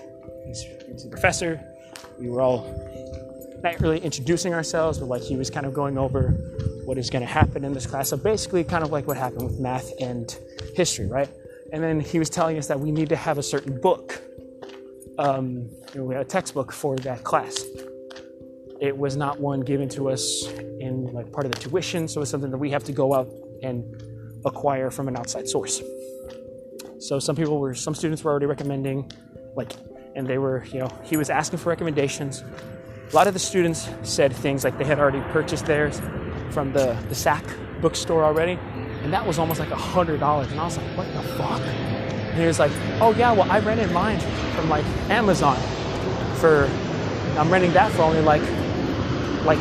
[0.45, 1.63] he's, he's a professor.
[2.19, 2.63] We were all
[3.63, 6.29] not really introducing ourselves, but like he was kind of going over
[6.85, 8.09] what is going to happen in this class.
[8.09, 10.35] So basically, kind of like what happened with math and
[10.75, 11.29] history, right?
[11.71, 14.21] And then he was telling us that we need to have a certain book.
[15.17, 17.63] Um, you know, a textbook for that class
[18.79, 20.47] it was not one given to us
[20.79, 23.29] in like part of the tuition, so it's something that we have to go out
[23.63, 23.83] and
[24.45, 25.81] acquire from an outside source.
[26.99, 29.11] So some people were, some students were already recommending,
[29.55, 29.73] like,
[30.15, 32.43] and they were, you know, he was asking for recommendations.
[33.11, 36.01] A lot of the students said things like they had already purchased theirs
[36.51, 37.43] from the the SAC
[37.81, 38.57] bookstore already,
[39.03, 40.51] and that was almost like a hundred dollars.
[40.51, 41.61] And I was like, what the fuck?
[41.61, 44.19] And he was like, oh yeah, well I rented mine
[44.55, 45.57] from like Amazon
[46.37, 46.69] for,
[47.37, 48.41] I'm renting that for only like
[49.45, 49.59] like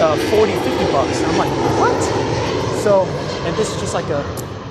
[0.00, 1.18] uh, 40, 50 bucks.
[1.20, 2.02] And I'm like, what?
[2.82, 3.04] So,
[3.46, 4.22] and this is just like a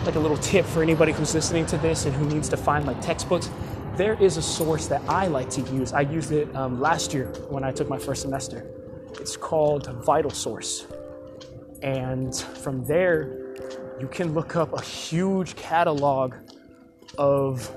[0.05, 2.85] like a little tip for anybody who's listening to this and who needs to find
[2.85, 3.49] like textbooks.
[3.95, 5.93] There is a source that I like to use.
[5.93, 8.69] I used it um, last year when I took my first semester.
[9.19, 10.85] It's called VitalSource.
[11.81, 13.55] And from there,
[13.99, 16.35] you can look up a huge catalog
[17.17, 17.75] of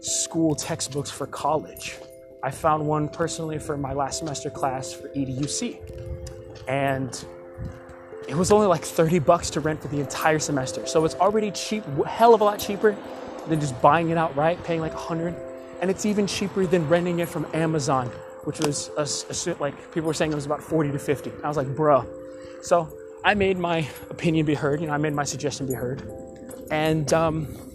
[0.00, 1.98] school textbooks for college.
[2.42, 5.78] I found one personally for my last semester class for EDUC.
[6.66, 7.24] And
[8.28, 10.86] it was only like 30 bucks to rent for the entire semester.
[10.86, 12.96] So it's already cheap, hell of a lot cheaper
[13.48, 15.34] than just buying it outright, paying like 100.
[15.80, 18.08] And it's even cheaper than renting it from Amazon,
[18.44, 21.32] which was a, a, like people were saying it was about 40 to 50.
[21.42, 22.06] I was like, bruh.
[22.62, 22.88] So
[23.24, 24.80] I made my opinion be heard.
[24.80, 26.02] You know, I made my suggestion be heard.
[26.70, 27.71] And um,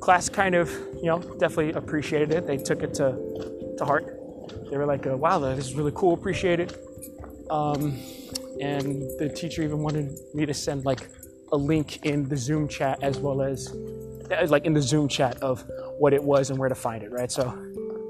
[0.00, 2.46] class kind of, you know, definitely appreciated it.
[2.46, 4.06] They took it to, to heart.
[4.70, 6.76] They were like, uh, wow, this is really cool, appreciate it.
[7.50, 7.98] Um,
[8.60, 11.08] and the teacher even wanted me to send like
[11.52, 13.74] a link in the Zoom chat as well as
[14.30, 15.64] uh, like in the Zoom chat of
[15.98, 17.30] what it was and where to find it, right?
[17.30, 17.56] So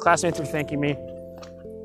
[0.01, 0.97] classmates were thanking me.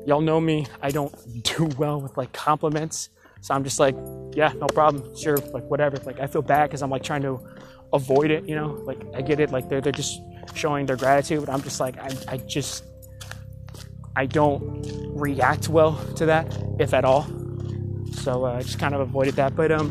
[0.06, 1.14] Y'all know me, I don't
[1.44, 3.10] do well with like compliments.
[3.40, 3.94] So I'm just like,
[4.34, 5.98] yeah, no problem, sure, like whatever.
[5.98, 7.38] Like I feel bad because I'm like trying to
[7.92, 8.72] avoid it, you know?
[8.84, 10.20] Like I get it, like they're they're just
[10.54, 12.84] showing their gratitude, but I'm just like I I just
[14.16, 16.46] I don't react well to that,
[16.78, 17.26] if at all.
[18.12, 19.56] So uh, I just kind of avoided that.
[19.56, 19.90] But um,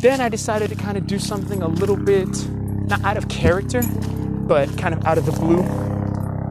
[0.00, 2.28] then I decided to kind of do something a little bit
[2.86, 3.82] not out of character,
[4.46, 5.62] but kind of out of the blue.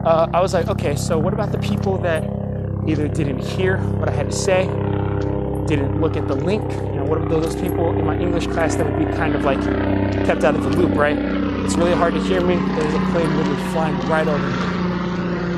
[0.04, 2.22] Uh, I was like, okay, so what about the people that
[2.86, 4.66] either didn't hear what I had to say,
[5.66, 6.64] didn't look at the link.
[7.06, 9.60] What about those people in my English class that would be kind of like
[10.26, 11.16] kept out of the loop, right?
[11.64, 12.56] It's really hard to hear me.
[12.56, 14.54] There's a plane literally flying right over me.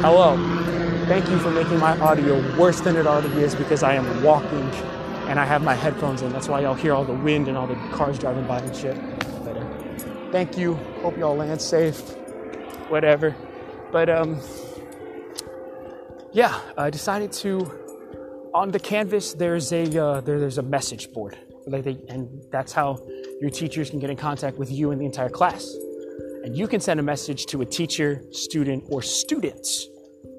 [0.02, 0.37] Hello.
[1.06, 4.70] Thank you for making my audio worse than it already is because I am walking
[5.28, 6.32] and I have my headphones in.
[6.32, 8.96] That's why y'all hear all the wind and all the cars driving by and shit.
[9.44, 9.64] But uh,
[10.32, 10.74] thank you.
[11.02, 12.00] Hope y'all land safe.
[12.90, 13.34] Whatever.
[13.90, 14.40] But um,
[16.32, 17.88] yeah, I decided to
[18.54, 21.37] on the canvas there's a uh, there, there's a message board.
[21.66, 22.98] Like they, and that's how
[23.40, 25.74] your teachers can get in contact with you and the entire class.
[26.44, 29.87] And you can send a message to a teacher student or students.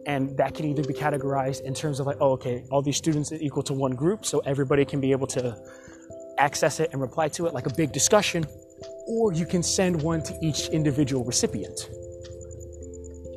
[0.07, 3.31] And that can either be categorized in terms of like oh okay all these students
[3.31, 5.55] are equal to one group so everybody can be able to
[6.37, 8.45] access it and reply to it like a big discussion
[9.07, 11.77] or you can send one to each individual recipient.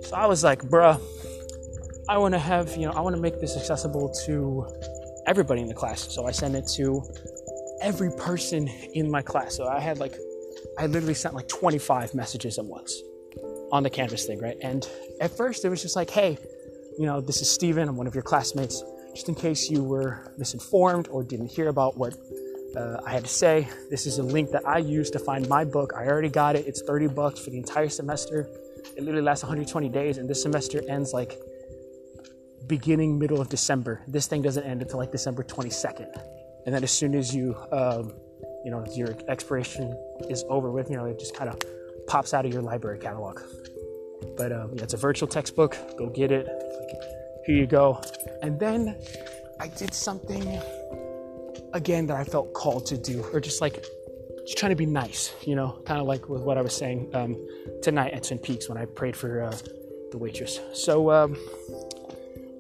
[0.04, 1.00] So i was like bruh
[2.09, 4.67] I want to have, you know, I want to make this accessible to
[5.27, 6.12] everybody in the class.
[6.12, 7.03] So I sent it to
[7.81, 9.57] every person in my class.
[9.57, 10.15] So I had like,
[10.79, 13.01] I literally sent like 25 messages at once
[13.71, 14.57] on the Canvas thing, right?
[14.62, 14.87] And
[15.21, 16.37] at first it was just like, hey,
[16.99, 18.83] you know, this is Steven, I'm one of your classmates.
[19.15, 22.15] Just in case you were misinformed or didn't hear about what
[22.77, 25.65] uh, I had to say, this is a link that I used to find my
[25.65, 25.93] book.
[25.97, 26.67] I already got it.
[26.67, 28.49] It's 30 bucks for the entire semester.
[28.97, 31.38] It literally lasts 120 days, and this semester ends like
[32.66, 34.03] beginning middle of December.
[34.07, 36.09] This thing doesn't end until like December 22nd.
[36.66, 38.12] And then as soon as you, um,
[38.64, 39.96] you know, your expiration
[40.29, 41.61] is over with, you know, it just kind of
[42.07, 43.40] pops out of your library catalog.
[44.37, 45.77] But um, yeah, it's a virtual textbook.
[45.98, 46.46] Go get it.
[47.44, 48.01] Here you go.
[48.42, 48.96] And then
[49.61, 50.61] I did something
[51.72, 53.85] again that I felt called to do, or just like
[54.46, 57.11] just trying to be nice, you know, kind of like with what I was saying
[57.14, 57.37] um,
[57.83, 59.57] tonight at Twin Peaks when I prayed for uh,
[60.11, 60.61] the waitress.
[60.75, 61.37] So um,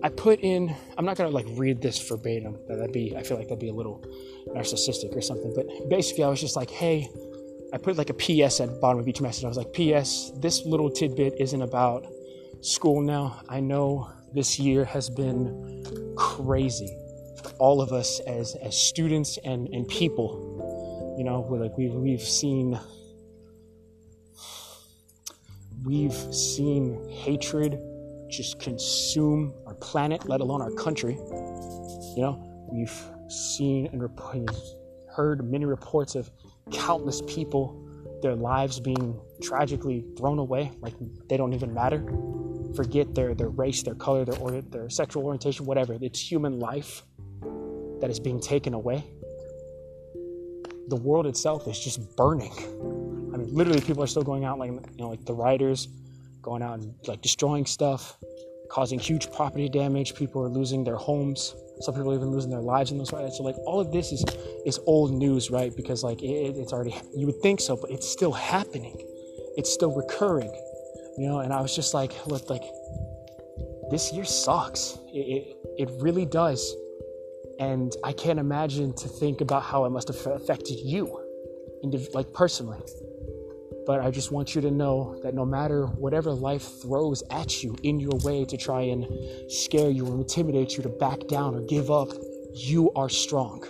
[0.02, 0.74] I put in.
[0.98, 2.58] I'm not gonna like read this verbatim.
[2.68, 3.16] That'd be.
[3.16, 4.04] I feel like that'd be a little
[4.48, 5.52] narcissistic or something.
[5.54, 7.08] But basically, I was just like, hey.
[7.74, 9.46] I put like a PS at the bottom of each message.
[9.46, 10.30] I was like, P.S.
[10.36, 12.06] This little tidbit isn't about
[12.60, 13.40] school now.
[13.48, 16.94] I know this year has been crazy
[17.42, 21.92] for all of us as as students and and people you know we're like we've
[21.92, 22.78] we've seen
[25.84, 27.78] we've seen hatred
[28.32, 34.02] just consume our planet let alone our country you know we've seen and
[35.14, 36.30] heard many reports of
[36.70, 37.78] countless people
[38.22, 40.94] their lives being tragically thrown away like
[41.28, 42.04] they don't even matter
[42.74, 47.02] forget their their race their color their or, their sexual orientation whatever it's human life
[48.02, 49.04] that is being taken away.
[50.88, 52.52] The world itself is just burning.
[53.32, 55.88] I mean, literally, people are still going out, like you know, like the rioters,
[56.42, 58.18] going out and like destroying stuff,
[58.70, 60.14] causing huge property damage.
[60.14, 61.54] People are losing their homes.
[61.80, 63.38] Some people are even losing their lives in those riots.
[63.38, 64.24] So, like, all of this is
[64.66, 65.74] is old news, right?
[65.74, 68.96] Because like it, it's already you would think so, but it's still happening.
[69.56, 70.52] It's still recurring,
[71.18, 71.40] you know.
[71.40, 72.64] And I was just like, look, like
[73.90, 74.98] this year sucks.
[75.12, 76.74] It, it, it really does.
[77.58, 81.20] And I can't imagine to think about how it must have affected you,
[82.14, 82.80] like personally.
[83.86, 87.76] But I just want you to know that no matter whatever life throws at you
[87.82, 89.06] in your way to try and
[89.50, 92.08] scare you or intimidate you to back down or give up,
[92.54, 93.64] you are strong.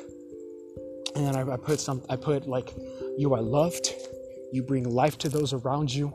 [1.15, 2.75] And then I, I put some, I put like,
[3.17, 3.93] you are loved,
[4.53, 6.13] you bring life to those around you,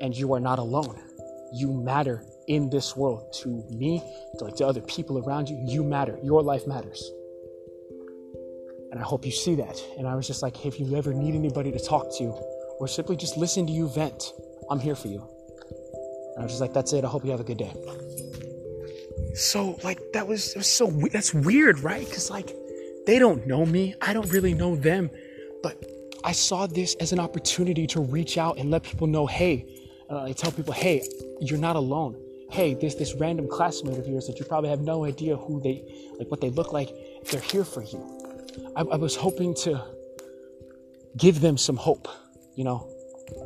[0.00, 1.00] and you are not alone.
[1.52, 4.02] You matter in this world to me,
[4.38, 5.56] to like to other people around you.
[5.66, 6.18] You matter.
[6.22, 7.10] Your life matters.
[8.90, 9.82] And I hope you see that.
[9.98, 12.32] And I was just like, if you ever need anybody to talk to,
[12.78, 14.32] or simply just listen to you vent,
[14.70, 15.26] I'm here for you.
[16.34, 17.04] And I was just like, that's it.
[17.04, 17.72] I hope you have a good day.
[19.34, 22.06] So like that was was so that's weird, right?
[22.06, 22.54] Because like
[23.06, 23.94] they don't know me.
[24.00, 25.10] I don't really know them,
[25.62, 25.82] but
[26.22, 29.66] I saw this as an opportunity to reach out and let people know, hey,
[30.08, 31.02] uh, I tell people, hey,
[31.40, 32.16] you're not alone
[32.54, 35.82] hey, this this random classmate of yours that you probably have no idea who they
[36.18, 36.90] like what they look like,
[37.30, 38.00] they're here for you.
[38.76, 39.82] I, I was hoping to
[41.16, 42.08] give them some hope,
[42.54, 42.90] you know,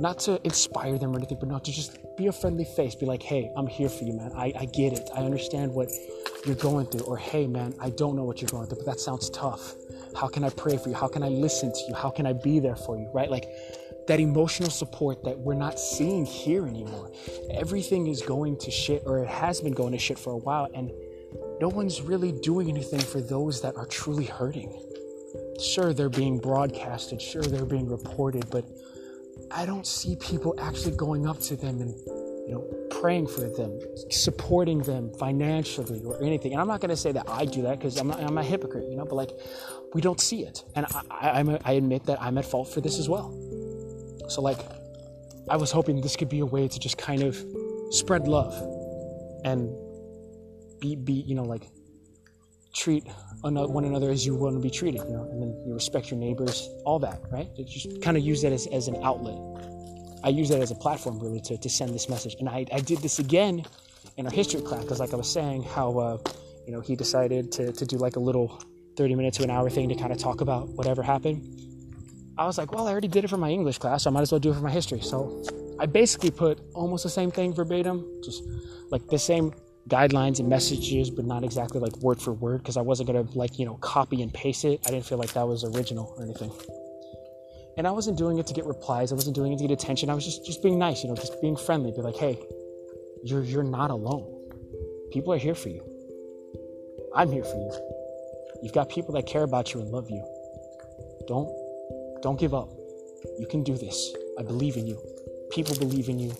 [0.00, 3.06] not to inspire them or anything, but not to just be a friendly face, be
[3.06, 4.32] like, hey, I'm here for you, man.
[4.34, 5.08] I, I get it.
[5.14, 5.90] I understand what
[6.44, 7.02] you're going through.
[7.02, 9.74] Or hey, man, I don't know what you're going through, but that sounds tough.
[10.16, 10.94] How can I pray for you?
[10.94, 11.94] How can I listen to you?
[11.94, 13.08] How can I be there for you?
[13.14, 13.30] Right?
[13.30, 13.48] Like
[14.08, 17.12] that emotional support that we're not seeing here anymore.
[17.52, 20.68] Everything is going to shit, or it has been going to shit for a while,
[20.74, 20.90] and
[21.60, 24.82] no one's really doing anything for those that are truly hurting.
[25.60, 28.64] Sure, they're being broadcasted, sure, they're being reported, but
[29.50, 31.90] I don't see people actually going up to them and,
[32.46, 33.78] you know, praying for them,
[34.10, 36.52] supporting them financially or anything.
[36.52, 38.88] And I'm not going to say that I do that because I'm, I'm a hypocrite,
[38.90, 39.30] you know, but like
[39.94, 40.64] we don't see it.
[40.74, 43.30] And I, I, I admit that I'm at fault for this as well.
[44.28, 44.58] So, like,
[45.48, 47.42] I was hoping this could be a way to just kind of
[47.90, 48.52] spread love
[49.44, 49.74] and
[50.80, 51.62] be, be you know, like,
[52.78, 53.04] treat
[53.42, 56.18] one another as you want to be treated, you know, and then you respect your
[56.18, 57.48] neighbors, all that, right?
[57.66, 59.38] Just kind of use that as, as an outlet.
[60.24, 62.36] I use that as a platform, really, to, to send this message.
[62.40, 63.64] And I, I did this again
[64.16, 66.18] in our history class, because, like I was saying, how, uh,
[66.66, 68.60] you know, he decided to, to do like a little
[68.96, 71.42] 30 minute to an hour thing to kind of talk about whatever happened.
[72.36, 74.22] I was like, well, I already did it for my English class, so I might
[74.22, 75.00] as well do it for my history.
[75.00, 75.44] So
[75.78, 78.42] I basically put almost the same thing verbatim, just
[78.90, 79.52] like the same
[79.88, 83.58] guidelines and messages, but not exactly like word for word because I wasn't gonna like,
[83.58, 84.80] you know, copy and paste it.
[84.86, 86.52] I didn't feel like that was original or anything.
[87.76, 90.10] And I wasn't doing it to get replies, I wasn't doing it to get attention.
[90.10, 92.38] I was just just being nice, you know, just being friendly, be like, hey,
[93.24, 94.34] you're you're not alone.
[95.12, 95.82] People are here for you.
[97.14, 97.72] I'm here for you.
[98.62, 100.24] You've got people that care about you and love you.
[101.26, 101.48] Don't
[102.22, 102.68] don't give up.
[103.38, 104.12] You can do this.
[104.38, 105.00] I believe in you.
[105.50, 106.34] People believe in you.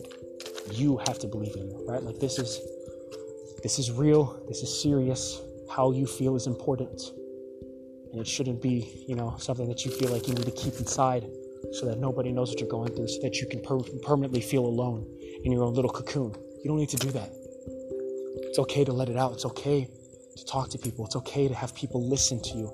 [0.73, 2.03] You have to believe in you, right?
[2.03, 2.61] Like this is
[3.63, 4.45] this is real.
[4.47, 5.41] This is serious.
[5.71, 7.01] How you feel is important.
[8.13, 10.75] And it shouldn't be, you know, something that you feel like you need to keep
[10.79, 11.29] inside
[11.73, 14.65] so that nobody knows what you're going through, so that you can per- permanently feel
[14.65, 15.07] alone
[15.45, 16.35] in your own little cocoon.
[16.63, 17.31] You don't need to do that.
[18.45, 19.33] It's okay to let it out.
[19.33, 19.89] It's okay
[20.37, 21.05] to talk to people.
[21.05, 22.73] It's okay to have people listen to you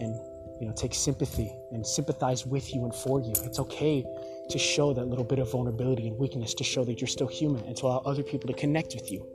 [0.00, 0.14] and
[0.60, 3.34] you know take sympathy and sympathize with you and for you.
[3.44, 4.04] It's okay
[4.48, 7.64] to show that little bit of vulnerability and weakness to show that you're still human
[7.64, 9.26] and to allow other people to connect with you.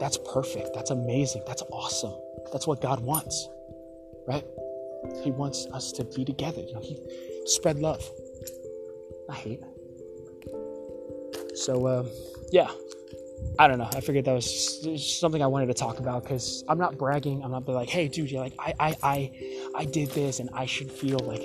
[0.00, 0.70] That's perfect.
[0.74, 1.42] That's amazing.
[1.46, 2.14] That's awesome.
[2.52, 3.48] That's what God wants.
[4.26, 4.44] Right?
[5.22, 6.62] He wants us to be together.
[6.62, 6.98] You know, he
[7.46, 8.02] spread love.
[9.28, 9.62] I hate.
[11.54, 12.04] So uh,
[12.50, 12.70] yeah,
[13.58, 13.88] I don't know.
[13.94, 17.42] I figured that was something I wanted to talk about because I'm not bragging.
[17.44, 19.30] I'm not like, hey, dude, you're like, I, I, I,
[19.76, 21.42] I did this, and I should feel like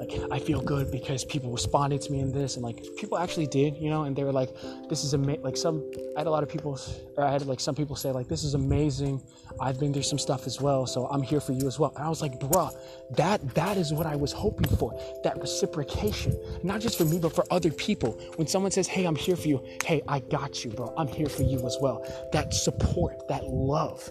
[0.00, 3.46] like I feel good because people responded to me in this and like people actually
[3.46, 4.48] did you know and they were like
[4.88, 6.80] this is amazing like some I had a lot of people
[7.18, 9.22] or I had like some people say like this is amazing.
[9.60, 11.92] I've been through some stuff as well so I'm here for you as well.
[11.96, 12.74] And I was like bruh
[13.10, 14.98] that that is what I was hoping for.
[15.22, 16.34] That reciprocation.
[16.62, 18.12] Not just for me but for other people.
[18.36, 20.94] When someone says hey I'm here for you hey I got you bro.
[20.96, 24.10] I'm here for you as well that support that love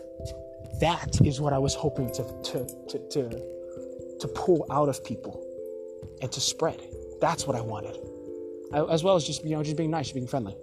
[0.80, 3.30] that is what I was hoping to to to, to
[4.20, 5.49] to pull out of people
[6.22, 6.82] and to spread.
[7.22, 7.98] That's what I wanted,
[8.92, 10.56] as well as just you know just being nice, being friendly.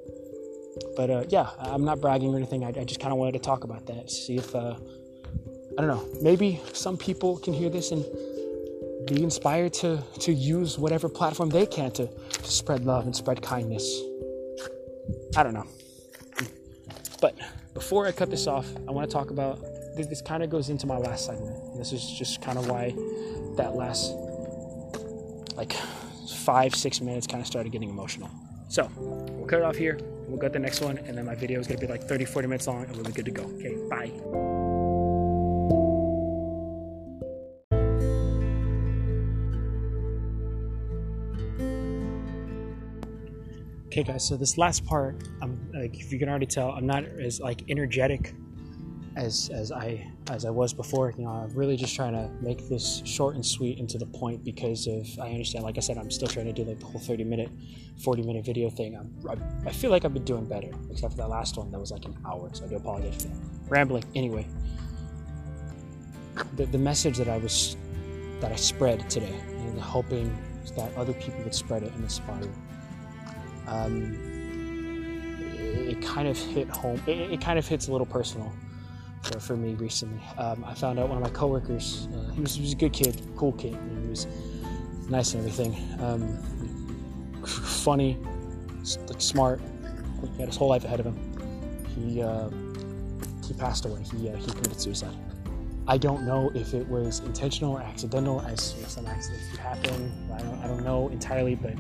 [0.97, 2.65] But uh, yeah, I'm not bragging or anything.
[2.65, 4.75] I, I just kind of wanted to talk about that, see if uh,
[5.79, 8.05] I don't know, maybe some people can hear this and
[9.07, 13.43] be inspired to to use whatever platform they can to, to spread love and spread
[13.43, 14.03] kindness.
[15.37, 15.67] I don't know.
[17.21, 17.37] But
[17.75, 19.61] before I cut this off, I want to talk about
[19.97, 21.79] this, this kind of goes into my last segment.
[21.79, 22.95] This is just kind of why
[23.57, 24.13] that last
[25.57, 25.73] like
[26.29, 28.31] five, six minutes kind of started getting emotional.
[28.69, 29.99] So we'll cut it off here.
[30.29, 32.25] We'll get the next one, and then my video is going to be like 30,
[32.25, 33.45] 40 minutes long, and we'll be good to go.
[33.45, 34.13] Okay, bye.
[43.87, 44.27] Okay, guys.
[44.29, 47.63] So this last part, I'm like, if you can already tell, I'm not as like
[47.71, 48.35] energetic
[49.17, 51.13] as as I as I was before.
[51.17, 54.07] You know, I'm really just trying to make this short and sweet and to the
[54.07, 55.65] point because of I understand.
[55.65, 57.51] Like I said, I'm still trying to do like the whole 30 minute,
[58.05, 58.97] 40 minute video thing.
[58.97, 61.81] I'm, I, I feel like I've been doing better, except for that last one that
[61.81, 62.51] was like an hour.
[62.53, 63.37] So I do apologize for that.
[63.69, 64.05] Rambling.
[64.15, 64.47] Anyway,
[66.57, 67.77] the the message that I was
[68.41, 70.37] that I spread today, and hoping
[70.77, 72.51] that other people would spread it and inspire.
[73.67, 74.15] Um,
[75.89, 77.01] it kind of hit home.
[77.07, 78.53] It, it kind of hits a little personal
[79.27, 80.21] for, for me recently.
[80.39, 82.09] Um, I found out one of my coworkers.
[82.15, 83.77] Uh, he, was, he was a good kid, cool kid.
[84.03, 84.27] he was
[85.09, 85.75] nice and everything.
[86.01, 86.43] Um,
[87.47, 88.19] funny,
[89.09, 89.61] like smart.
[90.35, 91.17] He had his whole life ahead of him.
[91.95, 92.51] He uh,
[93.47, 94.03] he passed away.
[94.03, 95.15] He uh, he committed suicide.
[95.89, 100.13] I don't know if it was intentional or accidental, as you know, some accidents happen.
[100.35, 101.75] I don't, I don't know entirely, but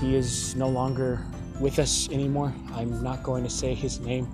[0.00, 1.24] he is no longer
[1.58, 2.52] with us anymore.
[2.74, 4.28] I'm not going to say his name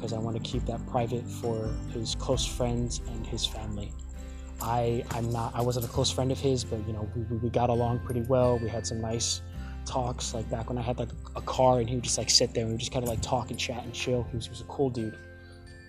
[0.00, 3.92] because I want to keep that private for his close friends and his family.
[4.62, 7.50] I I'm not I wasn't a close friend of his, but you know we, we
[7.50, 8.58] got along pretty well.
[8.58, 9.42] We had some nice
[9.84, 12.54] talks like back when I had like a car and he would just like sit
[12.54, 14.26] there and we just kind of like talk and chat and chill.
[14.30, 15.18] He was, he was a cool dude,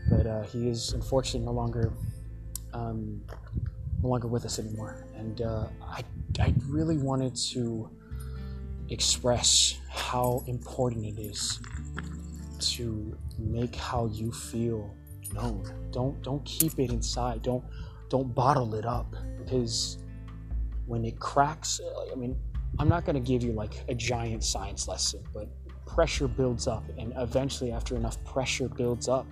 [0.09, 1.93] but uh, he is unfortunately no longer
[2.73, 3.21] um,
[4.03, 5.05] no longer with us anymore.
[5.15, 6.03] And uh, I
[6.37, 7.89] I really wanted to
[8.89, 11.61] express how important it is
[12.61, 14.95] to make how you feel
[15.33, 15.65] known.
[15.91, 17.41] Don't don't keep it inside.
[17.41, 17.63] Don't
[18.09, 19.97] don't bottle it up because
[20.85, 21.79] when it cracks,
[22.11, 22.37] I mean,
[22.79, 25.47] I'm not going to give you like a giant science lesson, but
[25.85, 29.25] pressure builds up and eventually after enough pressure builds up,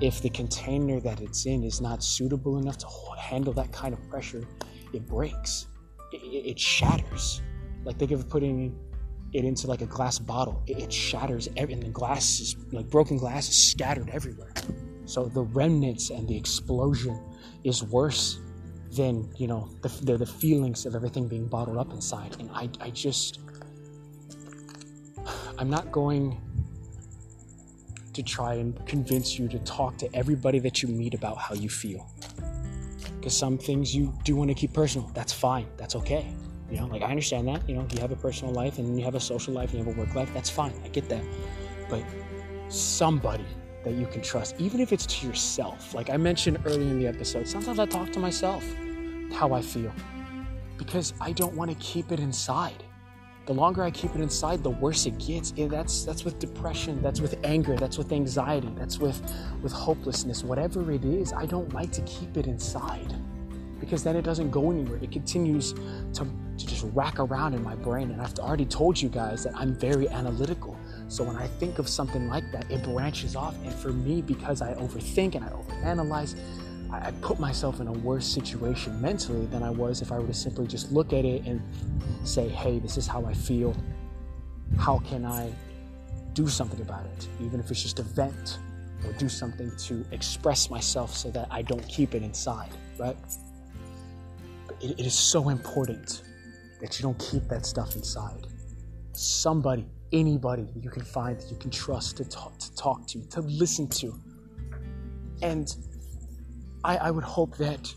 [0.00, 2.86] if the container that it's in is not suitable enough to
[3.18, 4.44] handle that kind of pressure,
[4.92, 5.66] it breaks.
[6.12, 7.40] It, it shatters.
[7.84, 8.76] Like think of putting
[9.36, 13.18] it into like a glass bottle, it, it shatters, and the glass is like broken
[13.18, 14.52] glass is scattered everywhere.
[15.04, 17.22] So the remnants and the explosion
[17.62, 18.40] is worse
[18.92, 22.36] than you know the, the, the feelings of everything being bottled up inside.
[22.40, 23.40] And I I just
[25.58, 26.40] I'm not going
[28.14, 31.68] to try and convince you to talk to everybody that you meet about how you
[31.68, 32.10] feel.
[33.18, 35.10] Because some things you do want to keep personal.
[35.14, 35.66] That's fine.
[35.76, 36.34] That's okay.
[36.70, 37.68] You know, like I understand that.
[37.68, 39.84] You know, you have a personal life and you have a social life and you
[39.84, 40.32] have a work life.
[40.34, 40.72] That's fine.
[40.84, 41.24] I get that.
[41.88, 42.04] But
[42.68, 43.46] somebody
[43.84, 45.94] that you can trust, even if it's to yourself.
[45.94, 48.64] Like I mentioned earlier in the episode, sometimes I talk to myself
[49.32, 49.92] how I feel
[50.76, 52.82] because I don't want to keep it inside.
[53.46, 55.52] The longer I keep it inside, the worse it gets.
[55.52, 59.20] And that's that's with depression, that's with anger, that's with anxiety, that's with
[59.62, 61.32] with hopelessness, whatever it is.
[61.32, 63.14] I don't like to keep it inside
[63.86, 64.98] because then it doesn't go anywhere.
[65.00, 66.26] It continues to,
[66.58, 68.10] to just rack around in my brain.
[68.10, 70.76] And I've already told you guys that I'm very analytical.
[71.06, 73.54] So when I think of something like that, it branches off.
[73.62, 76.36] And for me, because I overthink and I overanalyze,
[76.90, 80.26] I, I put myself in a worse situation mentally than I was if I were
[80.26, 81.62] to simply just look at it and
[82.24, 83.72] say, hey, this is how I feel.
[84.78, 85.52] How can I
[86.32, 87.28] do something about it?
[87.40, 88.58] Even if it's just a vent
[89.06, 93.16] or do something to express myself so that I don't keep it inside, right?
[94.80, 96.22] It, it is so important
[96.80, 98.46] that you don't keep that stuff inside.
[99.12, 103.40] Somebody, anybody you can find that you can trust to talk to, talk to, to
[103.40, 104.14] listen to.
[105.42, 105.74] And
[106.84, 107.92] I, I would hope that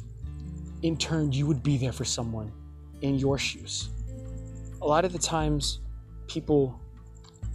[0.82, 2.52] in turn you would be there for someone
[3.02, 3.90] in your shoes.
[4.82, 5.80] A lot of the times
[6.28, 6.80] people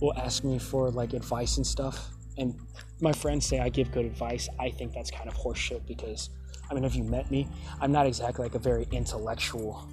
[0.01, 2.55] will ask me for like advice and stuff and
[3.01, 4.49] my friends say I give good advice.
[4.59, 6.31] I think that's kind of horseshit because
[6.75, 7.49] I mean if you met me,
[7.81, 9.89] I'm not exactly like a very intellectual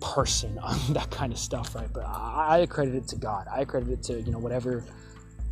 [0.00, 1.92] person on that kind of stuff, right?
[1.92, 3.46] But I, I accredit it to God.
[3.50, 4.84] I accredit it to, you know, whatever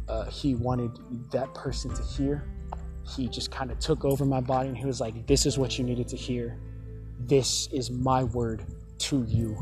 [0.09, 0.91] uh, he wanted
[1.31, 2.45] that person to hear
[3.17, 5.79] he just kind of took over my body and he was like, This is what
[5.79, 6.59] you needed to hear.
[7.21, 8.65] This is my word
[8.99, 9.57] to you.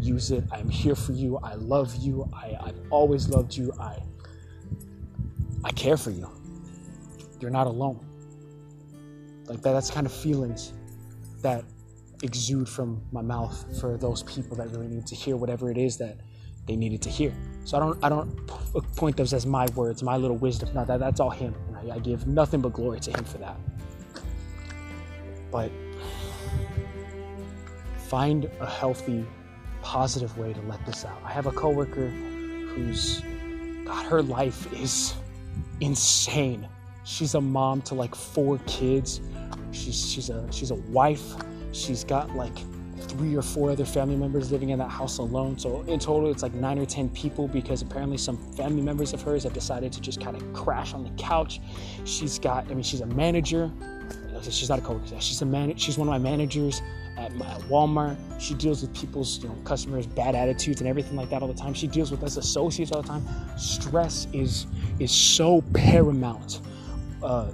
[0.00, 0.44] Use it.
[0.52, 1.38] I'm here for you.
[1.38, 2.28] I love you.
[2.34, 3.72] I, I've always loved you.
[3.78, 4.02] I
[5.64, 6.30] I care for you.
[7.40, 8.04] You're not alone.
[9.48, 10.72] Like that, that's kind of feelings
[11.42, 11.64] that
[12.22, 15.96] exude from my mouth for those people that really need to hear whatever it is
[15.98, 16.18] that
[16.66, 17.32] they needed to hear.
[17.64, 20.70] So I don't I don't point those as my words, my little wisdom.
[20.74, 21.54] No, that that's all him.
[21.74, 23.56] I, I give nothing but glory to him for that.
[25.50, 25.70] But
[28.08, 29.24] find a healthy,
[29.82, 31.20] positive way to let this out.
[31.24, 33.22] I have a coworker who's
[33.84, 35.14] God, her life is
[35.80, 36.68] insane.
[37.04, 39.20] She's a mom to like four kids.
[39.72, 41.34] She's she's a she's a wife.
[41.72, 42.56] She's got like
[43.08, 45.58] three or four other family members living in that house alone.
[45.58, 49.22] So in total, it's like nine or ten people because apparently some family members of
[49.22, 51.60] hers have decided to just kind of crash on the couch.
[52.04, 53.70] She's got, I mean, she's a manager.
[54.42, 55.20] She's not a coworker.
[55.20, 55.76] She's a man.
[55.76, 56.80] She's one of my managers
[57.16, 58.16] at, at Walmart.
[58.38, 61.54] She deals with people's, you know, customers' bad attitudes and everything like that all the
[61.54, 61.74] time.
[61.74, 63.26] She deals with us associates all the time.
[63.56, 64.66] Stress is
[65.00, 66.60] is so paramount,
[67.22, 67.50] uh,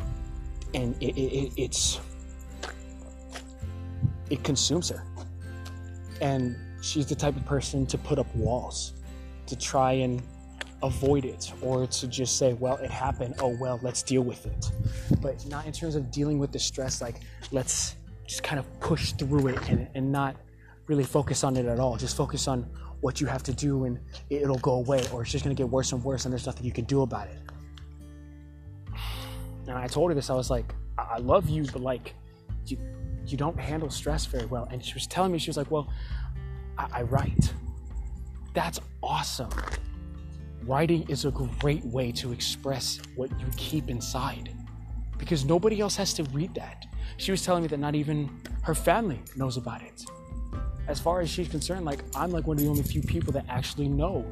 [0.74, 2.00] and it, it, it's
[4.30, 5.04] it consumes her
[6.20, 8.94] and she's the type of person to put up walls
[9.46, 10.22] to try and
[10.82, 13.34] avoid it or to just say, well, it happened.
[13.40, 14.70] Oh, well, let's deal with it.
[15.20, 17.20] But not in terms of dealing with the stress, like,
[17.52, 17.96] let's
[18.26, 20.36] just kind of push through it and, and not
[20.86, 21.96] really focus on it at all.
[21.96, 22.62] Just focus on
[23.00, 23.98] what you have to do and
[24.30, 26.64] it'll go away or it's just going to get worse and worse and there's nothing
[26.64, 27.38] you can do about it.
[29.66, 32.14] And I told her this, I was like, I love you, but like,
[32.66, 32.78] you,
[33.26, 34.68] you don't handle stress very well.
[34.70, 35.90] And she was telling me, she was like, well,
[36.78, 37.52] I, I write.
[38.52, 39.50] That's awesome.
[40.62, 44.50] Writing is a great way to express what you keep inside
[45.18, 46.86] because nobody else has to read that.
[47.16, 50.04] She was telling me that not even her family knows about it.
[50.86, 53.46] As far as she's concerned, like I'm like one of the only few people that
[53.48, 54.24] actually know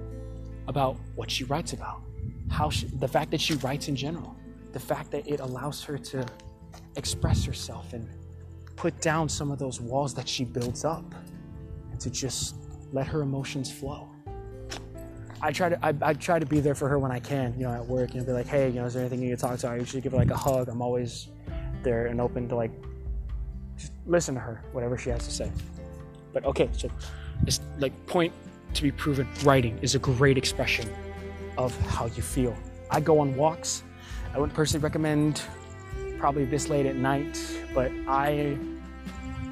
[0.68, 2.02] about what she writes about.
[2.50, 4.36] How she, the fact that she writes in general,
[4.72, 6.26] the fact that it allows her to
[6.96, 8.08] express herself and
[8.76, 11.14] put down some of those walls that she builds up
[11.90, 12.56] and to just
[12.92, 14.08] let her emotions flow.
[15.40, 17.64] I try to I, I, try to be there for her when I can, you
[17.64, 19.38] know, at work, you know, be like, hey, you know, is there anything you need
[19.38, 19.68] to talk to?
[19.68, 20.68] I usually give her like a hug.
[20.68, 21.28] I'm always
[21.82, 22.70] there and open to like
[24.06, 25.50] listen to her, whatever she has to say.
[26.32, 26.88] But okay, so
[27.46, 28.32] it's like point
[28.74, 30.88] to be proven writing is a great expression
[31.58, 32.56] of how you feel.
[32.90, 33.82] I go on walks.
[34.34, 35.42] I wouldn't personally recommend
[36.18, 37.38] probably this late at night,
[37.74, 38.56] but I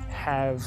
[0.09, 0.65] have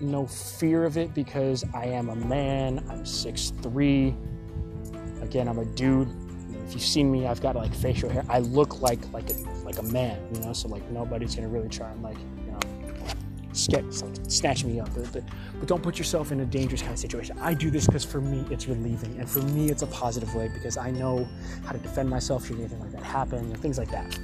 [0.00, 2.84] no fear of it because I am a man.
[2.88, 4.14] I'm 6'3.
[5.22, 6.08] Again, I'm a dude.
[6.66, 8.24] If you've seen me, I've got like facial hair.
[8.28, 9.34] I look like like a
[9.64, 10.52] like a man, you know.
[10.52, 12.16] So like nobody's gonna really try and like
[13.52, 14.88] snatch me up.
[14.94, 17.38] But, but, don't put yourself in a dangerous kind of situation.
[17.38, 20.48] I do this because for me it's relieving, and for me it's a positive way
[20.48, 21.28] because I know
[21.64, 24.18] how to defend myself should anything like that happen, know, things like that.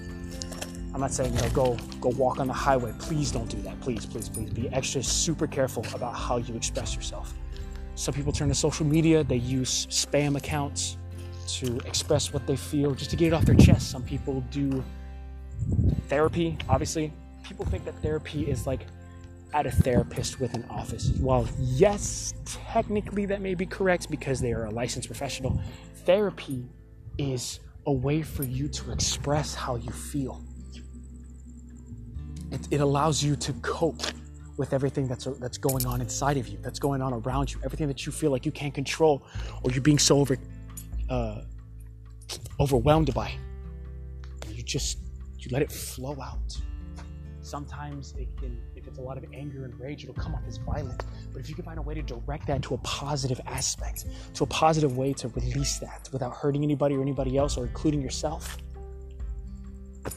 [0.95, 2.93] I'm not saying, you know, go go walk on the highway.
[2.99, 3.81] Please don't do that.
[3.81, 7.35] Please, please, please be extra super careful about how you express yourself.
[7.95, 10.97] Some people turn to social media, they use spam accounts
[11.49, 13.91] to express what they feel just to get it off their chest.
[13.91, 14.85] Some people do
[16.09, 17.12] therapy, obviously,
[17.43, 18.87] people think that therapy is like
[19.55, 21.11] at a therapist with an office.
[21.21, 25.61] While yes, technically that may be correct because they are a licensed professional,
[26.05, 26.69] therapy
[27.17, 30.45] is a way for you to express how you feel.
[32.51, 34.03] It, it allows you to cope
[34.57, 37.87] with everything that's that's going on inside of you, that's going on around you, everything
[37.89, 39.23] that you feel like you can't control,
[39.63, 40.37] or you're being so over
[41.09, 41.43] uh,
[42.61, 43.33] overwhelmed by.
[44.49, 44.99] You just
[45.39, 46.57] you let it flow out.
[47.41, 51.05] Sometimes it can, it's a lot of anger and rage, it'll come off as violent.
[51.32, 54.45] But if you can find a way to direct that to a positive aspect, to
[54.45, 58.57] a positive way to release that without hurting anybody or anybody else or including yourself,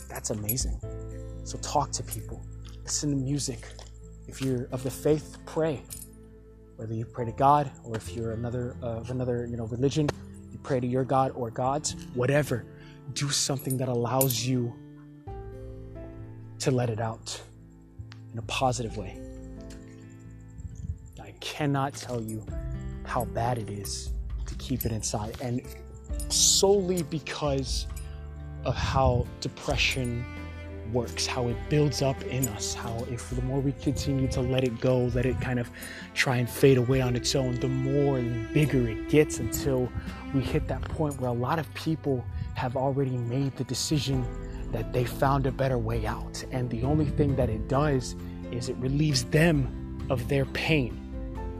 [0.09, 0.80] that's amazing.
[1.43, 2.43] So talk to people,
[2.84, 3.67] listen to music.
[4.28, 5.82] If you're of the faith, pray.
[6.78, 10.09] Whether you pray to God or if you're another uh, of another you know religion,
[10.51, 12.65] you pray to your God or gods, whatever.
[13.13, 14.74] Do something that allows you
[16.59, 17.41] to let it out
[18.32, 19.20] in a positive way.
[21.22, 22.46] I cannot tell you
[23.06, 24.12] how bad it is
[24.46, 25.62] to keep it inside, and
[26.30, 27.88] solely because
[28.66, 30.26] of how depression
[30.94, 34.64] works, how it builds up in us, how if the more we continue to let
[34.64, 35.70] it go, let it kind of
[36.14, 39.90] try and fade away on its own, the more and bigger it gets until
[40.34, 42.24] we hit that point where a lot of people
[42.56, 44.26] have already made the decision
[44.72, 46.43] that they found a better way out.
[46.51, 48.15] And the only thing that it does
[48.51, 50.97] is it relieves them of their pain,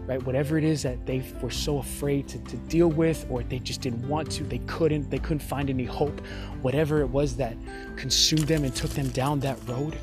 [0.07, 0.22] right?
[0.24, 3.82] Whatever it is that they were so afraid to, to deal with, or they just
[3.82, 6.20] didn't want to, they couldn't, they couldn't find any hope,
[6.62, 7.55] whatever it was that
[7.95, 9.97] consumed them and took them down that road,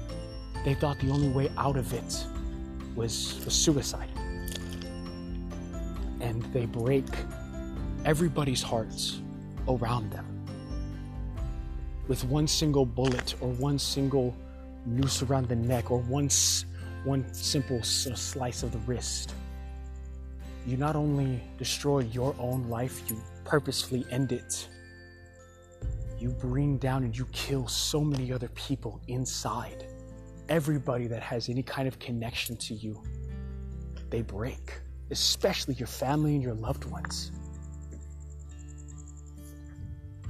[0.65, 2.27] they thought the only way out of it
[2.95, 4.11] was, was suicide.
[6.21, 7.07] And they break
[8.05, 9.21] everybody's hearts
[9.69, 10.38] around them
[12.09, 14.35] with one single bullet or one single
[14.87, 16.29] noose around the neck or one,
[17.05, 19.35] one simple uh, slice of the wrist.
[20.67, 24.69] You not only destroy your own life, you purposefully end it.
[26.19, 29.87] You bring down and you kill so many other people inside.
[30.49, 33.01] Everybody that has any kind of connection to you,
[34.11, 34.81] they break,
[35.11, 37.31] especially your family and your loved ones.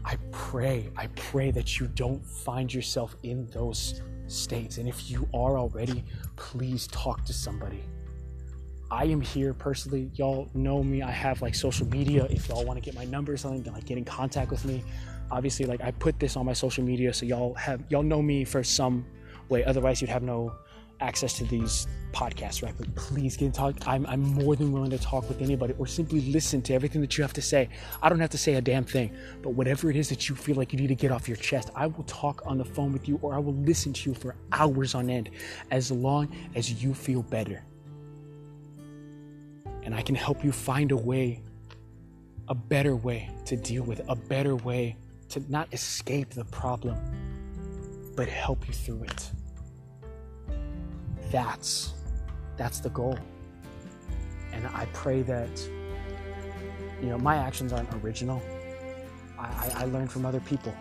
[0.08, 4.78] I pray, I pray that you don't find yourself in those states.
[4.78, 6.02] And if you are already,
[6.34, 7.84] please talk to somebody.
[8.90, 10.10] I am here personally.
[10.14, 11.02] Y'all know me.
[11.02, 12.26] I have like social media.
[12.30, 14.64] If y'all want to get my number or something, then like get in contact with
[14.64, 14.82] me.
[15.30, 18.44] Obviously, like I put this on my social media, so y'all have y'all know me
[18.44, 19.04] for some
[19.50, 19.62] way.
[19.62, 20.54] Otherwise, you'd have no
[21.00, 22.74] access to these podcasts, right?
[22.76, 23.76] But please get in touch.
[23.86, 27.16] I'm, I'm more than willing to talk with anybody or simply listen to everything that
[27.16, 27.68] you have to say.
[28.02, 30.56] I don't have to say a damn thing, but whatever it is that you feel
[30.56, 33.08] like you need to get off your chest, I will talk on the phone with
[33.08, 35.30] you or I will listen to you for hours on end
[35.70, 37.62] as long as you feel better.
[39.82, 41.42] And I can help you find a way,
[42.48, 44.96] a better way to deal with a better way
[45.30, 46.96] to not escape the problem,
[48.16, 49.30] but help you through it.
[51.30, 51.94] That's
[52.56, 53.18] that's the goal.
[54.52, 55.68] And I pray that
[57.00, 58.42] you know my actions aren't original.
[59.38, 60.74] I, I learn from other people.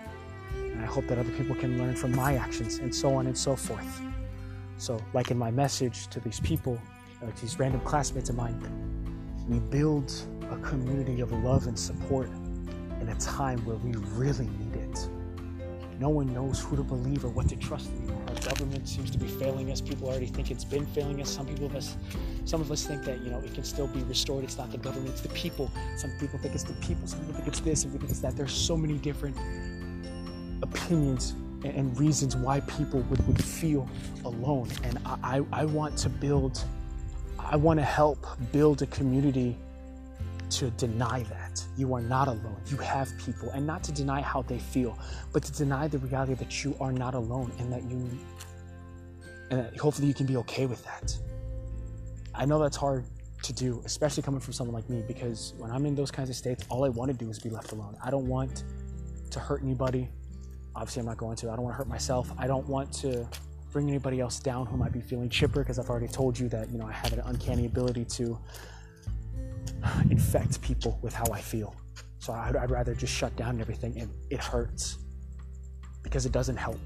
[0.53, 3.37] And I hope that other people can learn from my actions and so on and
[3.37, 4.01] so forth.
[4.77, 6.79] So, like in my message to these people,
[7.21, 8.59] or to these random classmates of mine,
[9.47, 10.13] we build
[10.51, 12.29] a community of love and support
[13.01, 15.09] in a time where we really need it.
[15.99, 18.26] No one knows who to believe or what to trust anymore.
[18.47, 19.81] Government seems to be failing us.
[19.81, 21.29] People already think it's been failing us.
[21.29, 21.97] Some people of us,
[22.45, 24.43] some of us think that you know it can still be restored.
[24.43, 25.69] It's not the government, it's the people.
[25.97, 27.07] Some people think it's the people.
[27.07, 27.81] Some people think it's this.
[27.81, 28.37] Some people think it's that.
[28.37, 29.37] There's so many different
[30.63, 31.35] opinions
[31.65, 33.89] and reasons why people would, would feel
[34.23, 34.69] alone.
[34.83, 36.63] And I, I want to build,
[37.39, 39.57] I want to help build a community
[40.49, 41.63] to deny that.
[41.75, 42.57] You are not alone.
[42.67, 44.97] You have people, and not to deny how they feel,
[45.33, 48.07] but to deny the reality that you are not alone and that you,
[49.49, 51.17] and hopefully you can be okay with that.
[52.33, 53.05] I know that's hard
[53.43, 56.35] to do, especially coming from someone like me, because when I'm in those kinds of
[56.35, 57.95] states, all I want to do is be left alone.
[58.03, 58.63] I don't want
[59.31, 60.09] to hurt anybody.
[60.75, 61.49] Obviously, I'm not going to.
[61.49, 62.31] I don't want to hurt myself.
[62.37, 63.27] I don't want to
[63.71, 66.69] bring anybody else down who might be feeling chipper because I've already told you that,
[66.71, 68.39] you know, I have an uncanny ability to
[70.09, 71.75] infect people with how I feel.
[72.19, 74.97] So I'd, I'd rather just shut down everything and it hurts
[76.03, 76.79] because it doesn't help.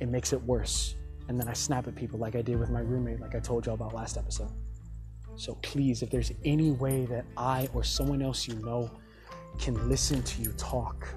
[0.00, 0.96] It makes it worse.
[1.32, 3.64] And then I snap at people like I did with my roommate, like I told
[3.64, 4.50] y'all about last episode.
[5.36, 8.90] So please, if there's any way that I or someone else you know
[9.58, 11.08] can listen to you talk,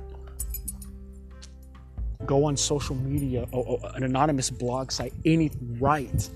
[2.25, 5.51] go on social media, or, an anonymous blog site, any
[5.81, 6.29] write,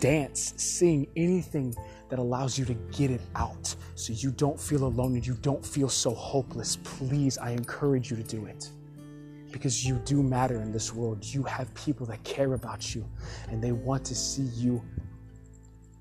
[0.00, 1.74] dance, sing, anything
[2.08, 5.62] that allows you to get it out so you don't feel alone and you don't
[5.62, 6.76] feel so hopeless.
[6.76, 8.70] Please, I encourage you to do it
[9.56, 11.24] because you do matter in this world.
[11.24, 13.04] You have people that care about you
[13.48, 14.82] and they want to see you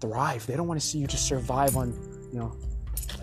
[0.01, 0.45] thrive.
[0.45, 1.93] They don't want to see you just survive on,
[2.33, 2.55] you know,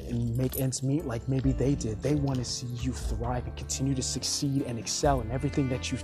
[0.09, 2.03] and make ends meet like maybe they did.
[2.03, 5.93] They want to see you thrive and continue to succeed and excel in everything that
[5.93, 5.99] you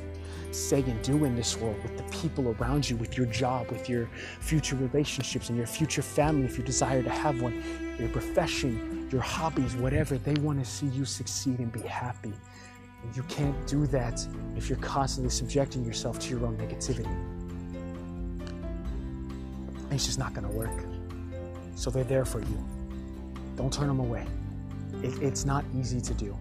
[0.51, 3.89] say and do in this world with the people around you, with your job, with
[3.89, 4.11] your
[4.41, 7.63] future relationships and your future family if you desire to have one,
[7.99, 10.19] your profession, your hobbies, whatever.
[10.19, 12.33] They want to see you succeed and be happy.
[13.03, 14.27] And you can't do that
[14.57, 17.09] if you're constantly subjecting yourself to your own negativity.
[19.91, 20.71] It's just not going to work.
[21.75, 22.65] So they're there for you.
[23.57, 24.27] Don't turn them away.
[25.03, 26.37] It, it's not easy to do.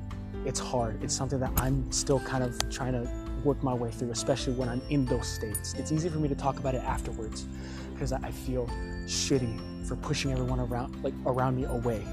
[0.46, 1.04] It's hard.
[1.04, 3.10] It's something that I'm still kind of trying to
[3.44, 5.74] work my way through, especially when I'm in those states.
[5.76, 7.46] It's easy for me to talk about it afterwards
[7.94, 8.68] because I feel
[9.06, 12.04] shitty for pushing everyone around like around me away.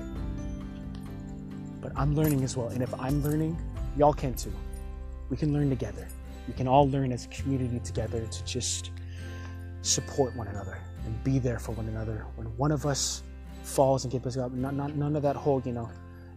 [1.81, 3.59] But I'm learning as well, and if I'm learning,
[3.97, 4.53] y'all can too.
[5.31, 6.07] We can learn together.
[6.47, 8.91] We can all learn as a community together to just
[9.83, 12.27] support one another and be there for one another.
[12.37, 13.23] When one of us
[13.65, 14.53] falls and get back up.
[14.53, 15.91] Not, not, none of that whole, you know,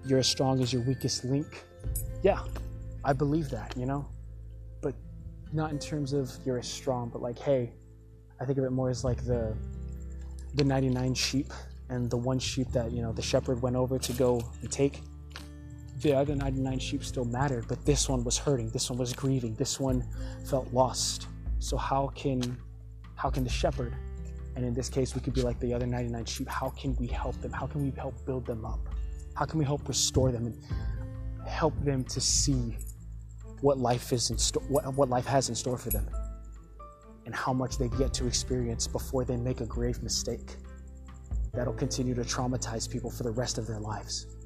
[0.06, 1.64] you're as strong as your weakest link.
[2.24, 2.42] Yeah,
[3.04, 4.08] I believe that, you know,
[4.82, 4.96] but
[5.54, 7.72] not in terms of you're as strong, but like, hey,
[8.40, 9.56] I think of it more as like the
[10.54, 11.52] the 99 sheep
[11.90, 15.02] and the one sheep that you know the shepherd went over to go and take.
[16.02, 18.70] The other 99 sheep still mattered, but this one was hurting.
[18.70, 19.56] This one was grieving.
[19.56, 20.08] This one
[20.46, 21.28] felt lost.
[21.60, 22.58] So how can
[23.16, 23.96] how can the shepherd
[24.58, 26.50] and in this case, we could be like the other 99 sheep.
[26.50, 27.52] How can we help them?
[27.52, 28.80] How can we help build them up?
[29.36, 30.60] How can we help restore them and
[31.48, 32.76] help them to see
[33.62, 36.10] what life is in store, what, what life has in store for them,
[37.28, 40.56] and how much they've yet to experience before they make a grave mistake
[41.54, 44.37] that'll continue to traumatize people for the rest of their lives.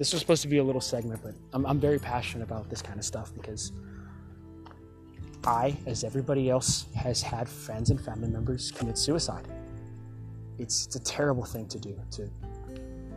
[0.00, 2.80] This was supposed to be a little segment, but I'm, I'm very passionate about this
[2.80, 3.72] kind of stuff because
[5.44, 9.46] I, as everybody else, has had friends and family members commit suicide.
[10.58, 12.30] It's, it's a terrible thing to do, to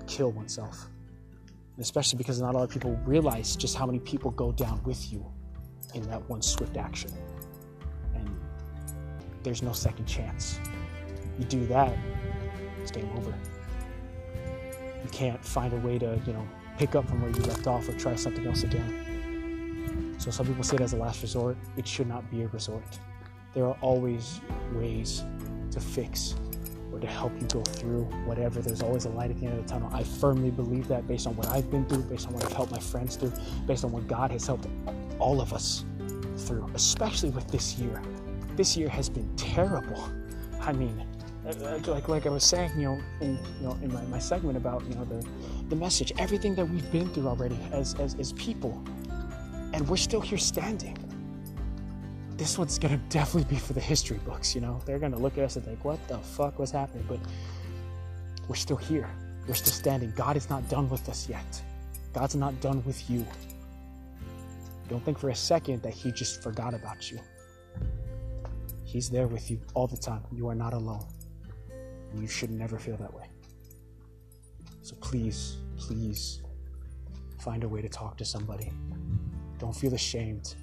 [0.07, 0.89] kill oneself.
[1.79, 5.09] Especially because not a lot of people realize just how many people go down with
[5.09, 5.25] you
[5.93, 7.11] in that one swift action.
[8.13, 8.29] And
[9.41, 10.59] there's no second chance.
[11.39, 11.97] You do that,
[12.81, 13.33] it's game over.
[15.01, 16.45] You can't find a way to, you know,
[16.77, 20.15] pick up from where you left off or try something else again.
[20.17, 21.57] So some people say it as a last resort.
[21.77, 22.99] It should not be a resort.
[23.53, 24.41] There are always
[24.73, 25.23] ways
[25.71, 26.35] to fix
[26.91, 28.61] or to help you go through whatever.
[28.61, 29.89] There's always a light at the end of the tunnel.
[29.91, 32.71] I firmly believe that based on what I've been through, based on what I've helped
[32.71, 33.33] my friends through,
[33.67, 34.67] based on what God has helped
[35.19, 35.85] all of us
[36.37, 38.01] through, especially with this year.
[38.55, 40.09] This year has been terrible.
[40.61, 41.05] I mean,
[41.45, 44.19] uh, uh, like like I was saying, you know, in you know in my, my
[44.19, 45.25] segment about you know the
[45.73, 48.79] the message, everything that we've been through already as as, as people,
[49.73, 50.95] and we're still here standing.
[52.37, 54.79] This one's gonna definitely be for the history books, you know?
[54.85, 57.05] They're gonna look at us and think, what the fuck was happening?
[57.09, 57.19] But
[58.47, 59.09] we're still here.
[59.47, 60.13] We're still standing.
[60.15, 61.61] God is not done with us yet.
[62.13, 63.25] God's not done with you.
[64.89, 67.19] Don't think for a second that He just forgot about you.
[68.83, 70.21] He's there with you all the time.
[70.31, 71.07] You are not alone.
[72.15, 73.25] You should never feel that way.
[74.83, 76.41] So please, please
[77.39, 78.71] find a way to talk to somebody.
[79.59, 80.55] Don't feel ashamed.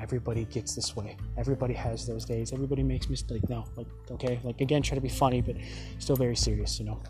[0.00, 1.16] Everybody gets this way.
[1.36, 2.52] Everybody has those days.
[2.52, 3.48] Everybody makes mistakes.
[3.48, 5.56] No, like okay, like again, try to be funny, but
[5.98, 6.78] still very serious.
[6.78, 7.02] You know,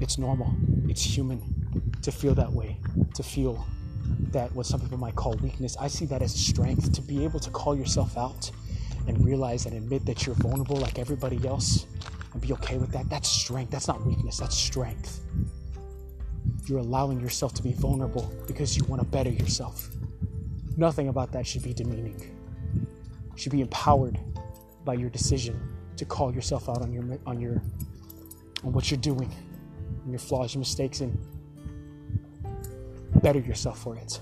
[0.00, 0.50] it's normal.
[0.88, 1.40] It's human
[2.00, 2.78] to feel that way.
[3.14, 3.66] To feel
[4.30, 5.76] that what some people might call weakness.
[5.78, 6.92] I see that as strength.
[6.92, 8.50] To be able to call yourself out
[9.06, 11.86] and realize and admit that you're vulnerable like everybody else
[12.32, 13.10] and be okay with that.
[13.10, 13.70] That's strength.
[13.70, 14.38] That's not weakness.
[14.38, 15.20] That's strength.
[16.66, 19.88] You're allowing yourself to be vulnerable because you want to better yourself.
[20.76, 22.36] Nothing about that should be demeaning.
[22.74, 24.18] You should be empowered
[24.84, 25.60] by your decision
[25.96, 27.62] to call yourself out on your on your
[28.64, 29.30] on what you're doing,
[30.08, 31.18] your flaws, your mistakes, and
[33.22, 34.20] better yourself for it.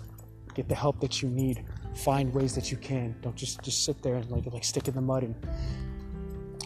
[0.55, 1.65] Get the help that you need.
[1.95, 3.15] Find ways that you can.
[3.21, 5.35] Don't just just sit there and like like stick in the mud and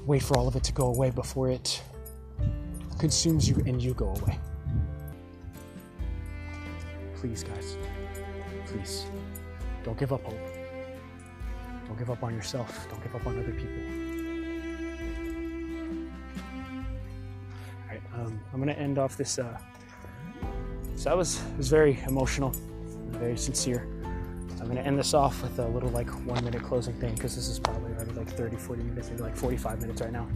[0.07, 1.83] wait for all of it to go away before it
[2.99, 4.39] consumes you and you go away.
[7.25, 7.79] Please, guys.
[8.67, 9.07] Please.
[9.83, 10.37] Don't give up hope.
[11.87, 12.87] Don't give up on yourself.
[12.91, 13.81] Don't give up on other people.
[17.81, 19.39] All right, um, I'm gonna end off this.
[19.39, 19.59] Uh,
[20.97, 22.53] so that was was very emotional,
[23.07, 23.89] very sincere.
[24.61, 27.49] I'm gonna end this off with a little like one minute closing thing because this
[27.49, 30.29] is probably already like 30, 40 minutes, maybe like 45 minutes right now.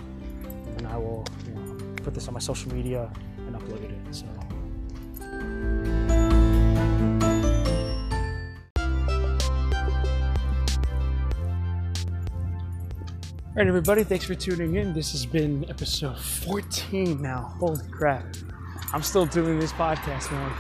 [0.79, 4.15] And I will you know, put this on my social media and upload it.
[4.15, 4.25] So.
[13.59, 14.93] All right, everybody, thanks for tuning in.
[14.93, 17.57] This has been episode 14 now.
[17.59, 18.37] Holy crap.
[18.93, 20.53] I'm still doing this podcast, man.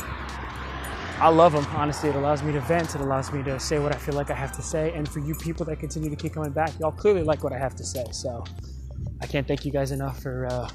[1.20, 2.09] I love them, honestly.
[2.09, 4.34] It allows me to vent, it allows me to say what I feel like I
[4.34, 4.92] have to say.
[4.94, 7.59] And for you people that continue to keep coming back, y'all clearly like what I
[7.59, 8.05] have to say.
[8.11, 8.42] So
[9.20, 10.68] I can't thank you guys enough for, uh,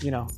[0.00, 0.28] you know,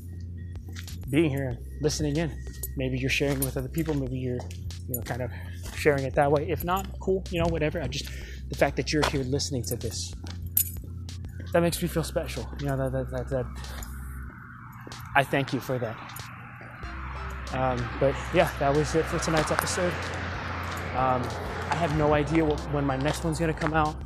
[1.10, 2.34] being here and listening in.
[2.78, 4.40] Maybe you're sharing with other people, maybe you're,
[4.88, 5.30] you know, kind of
[5.76, 6.48] sharing it that way.
[6.48, 7.82] If not, cool, you know, whatever.
[7.82, 8.08] I just,
[8.48, 10.14] the fact that you're here listening to this
[11.52, 12.48] that makes me feel special.
[12.60, 13.46] You know, that, that, that, that
[15.14, 15.96] I thank you for that.
[17.52, 19.92] Um, but yeah, that was it for tonight's episode.
[20.96, 21.22] Um,
[21.70, 23.96] I have no idea what, when my next one's going to come out.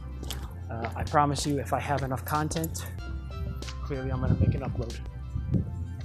[0.70, 2.86] Uh, I promise you, if I have enough content,
[3.84, 4.98] clearly I'm going to make an upload.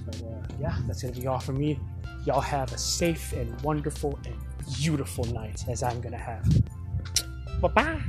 [0.06, 1.80] But uh, yeah, that's going to be all for me.
[2.26, 4.36] Y'all have a safe and wonderful and
[4.76, 6.48] beautiful night as I'm going to have.
[7.62, 8.02] Bye bye.